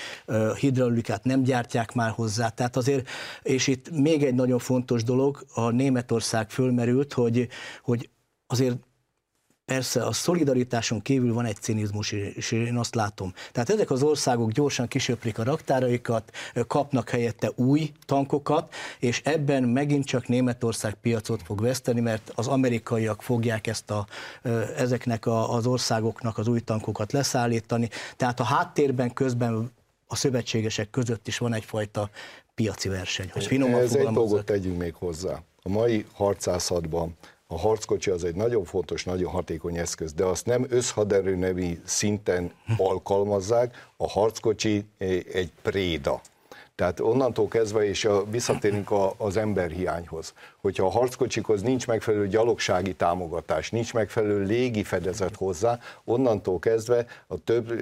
[0.58, 3.08] hidraulikát nem gyártják már hozzá, tehát azért,
[3.42, 7.48] és itt még egy nagyon fontos dolog, a Németország fölmerült, hogy,
[7.82, 8.08] hogy
[8.46, 8.76] azért
[9.70, 13.32] Persze a szolidaritáson kívül van egy cinizmus, és én azt látom.
[13.52, 16.30] Tehát ezek az országok gyorsan kisöprik a raktáraikat,
[16.66, 23.22] kapnak helyette új tankokat, és ebben megint csak Németország piacot fog veszteni, mert az amerikaiak
[23.22, 24.06] fogják ezt a,
[24.76, 27.88] ezeknek az országoknak az új tankokat leszállítani.
[28.16, 29.70] Tehát a háttérben közben
[30.06, 32.10] a szövetségesek között is van egyfajta
[32.54, 33.30] piaci verseny.
[33.32, 35.42] Hogy Ez egy dolgot tegyünk még hozzá.
[35.62, 37.16] A mai harcászatban
[37.52, 41.36] a harckocsi az egy nagyon fontos, nagyon hatékony eszköz, de azt nem összhaderő
[41.84, 44.84] szinten alkalmazzák, a harckocsi
[45.32, 46.20] egy préda.
[46.80, 52.94] Tehát onnantól kezdve, és a, visszatérünk a, az emberhiányhoz, hogyha a harckocsikhoz nincs megfelelő gyalogsági
[52.94, 57.72] támogatás, nincs megfelelő légi fedezet hozzá, onnantól kezdve a több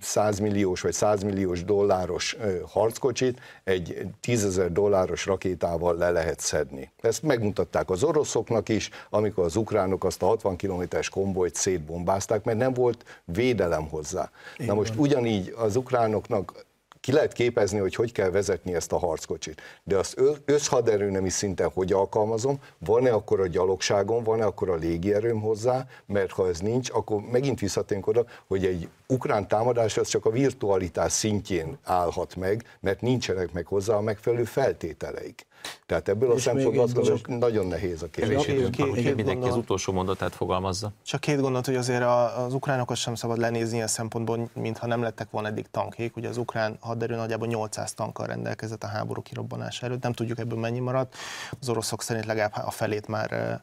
[0.00, 2.36] százmilliós vagy százmilliós dolláros
[2.66, 6.90] harckocsit egy tízezer dolláros rakétával le lehet szedni.
[7.00, 12.58] Ezt megmutatták az oroszoknak is, amikor az ukránok azt a 60 kilométeres kombolyt szétbombázták, mert
[12.58, 14.30] nem volt védelem hozzá.
[14.56, 16.65] Na most ugyanígy az ukránoknak
[17.06, 19.60] ki lehet képezni, hogy hogy kell vezetni ezt a harckocsit.
[19.84, 25.86] De azt összhaderőnemi szinten hogy alkalmazom, van-e akkor a gyalogságon, van-e akkor a légierőm hozzá,
[26.06, 30.30] mert ha ez nincs, akkor megint visszatérünk oda, hogy egy ukrán támadás az csak a
[30.30, 35.45] virtualitás szintjén állhat meg, mert nincsenek meg hozzá a megfelelő feltételeik.
[35.86, 38.44] Tehát ebből a szempontból azt gondolom, hogy nagyon nehéz a kérdés.
[38.44, 40.92] Két, két, két mindenki az utolsó mondatát fogalmazza.
[41.02, 42.02] Csak két gondolat, hogy azért
[42.36, 46.16] az ukránokat sem szabad lenézni a szempontból, mintha nem lettek volna eddig tankék.
[46.16, 50.02] Ugye az ukrán hadderő nagyjából 800 tankkal rendelkezett a háború kirobbanása előtt.
[50.02, 51.14] Nem tudjuk ebből mennyi maradt.
[51.60, 53.60] Az oroszok szerint legalább a felét már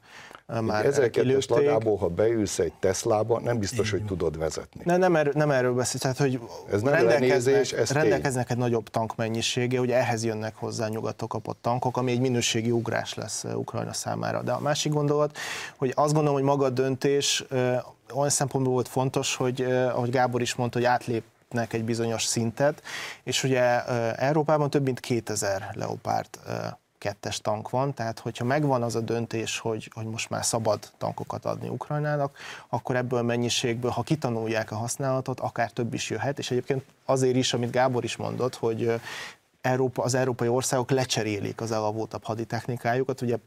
[0.61, 4.81] már 1002-es ladából, ha beülsz egy Teslába, nem biztos, hogy tudod vezetni.
[4.85, 6.39] Ne, nem, erről, nem erről beszél, tehát hogy
[6.71, 12.01] ez nem rendelkeznek, ez rendelkeznek egy nagyobb tankmennyisége, hogy ehhez jönnek hozzá nyugatok kapott tankok,
[12.01, 14.41] ami egy minőségi ugrás lesz Ukrajna számára.
[14.41, 15.37] De a másik gondolat,
[15.75, 17.43] hogy azt gondolom, hogy maga a döntés
[18.13, 21.23] olyan szempontból volt fontos, hogy ahogy Gábor is mondta, hogy átlép
[21.69, 22.81] egy bizonyos szintet,
[23.23, 26.39] és ugye Európában több mint 2000 leopárt
[26.97, 31.45] kettes tank van, tehát hogyha megvan az a döntés, hogy, hogy most már szabad tankokat
[31.45, 32.37] adni Ukrajnának,
[32.69, 37.35] akkor ebből a mennyiségből, ha kitanulják a használatot, akár több is jöhet, és egyébként azért
[37.35, 38.99] is, amit Gábor is mondott, hogy
[39.63, 43.21] Európa, az európai országok lecserélik az elavultabb haditechnikájukat.
[43.21, 43.37] Ugye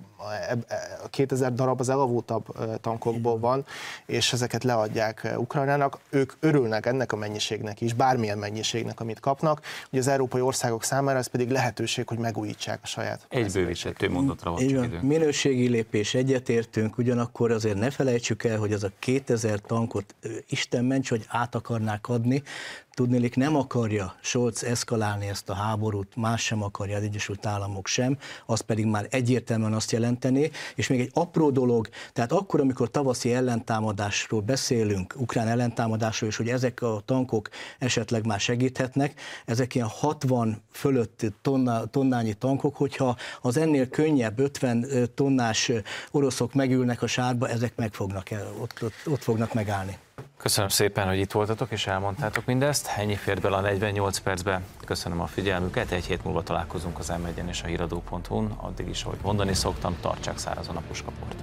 [1.05, 2.45] a 2000 darab az elavultabb
[2.81, 3.65] tankokból van,
[4.07, 5.99] és ezeket leadják Ukrajnának.
[6.11, 9.61] Ők örülnek ennek a mennyiségnek is, bármilyen mennyiségnek, amit kapnak.
[9.91, 13.27] Ugye az európai országok számára ez pedig lehetőség, hogy megújítsák a saját.
[13.29, 14.99] Egy bővített mondatra van csak idő.
[15.03, 20.15] Minőségi lépés egyetértünk, ugyanakkor azért ne felejtsük el, hogy az a 2000 tankot
[20.49, 22.43] Isten ments, hogy át akarnák adni,
[22.97, 28.19] Tudnélik nem akarja Scholz eszkalálni ezt a háborút, más sem akarja, az Egyesült Államok sem,
[28.47, 33.33] az pedig már egyértelműen azt jelenteni, és még egy apró dolog, tehát akkor, amikor tavaszi
[33.33, 40.63] ellentámadásról beszélünk, ukrán ellentámadásról, és hogy ezek a tankok esetleg már segíthetnek, ezek ilyen 60
[40.73, 45.73] fölött tonna, tonnányi tankok, hogyha az ennél könnyebb 50 tonnás
[46.11, 48.29] oroszok megülnek a sárba, ezek meg fognak,
[48.61, 49.99] ott, ott, ott fognak megállni.
[50.47, 52.91] Köszönöm szépen, hogy itt voltatok és elmondtátok mindezt.
[52.97, 54.61] Ennyi fért bele a 48 percbe.
[54.85, 55.91] Köszönöm a figyelmüket.
[55.91, 58.53] Egy hét múlva találkozunk az m és a híradó.hu-n.
[58.57, 61.43] Addig is, ahogy mondani szoktam, tartsák szárazon a puskaport.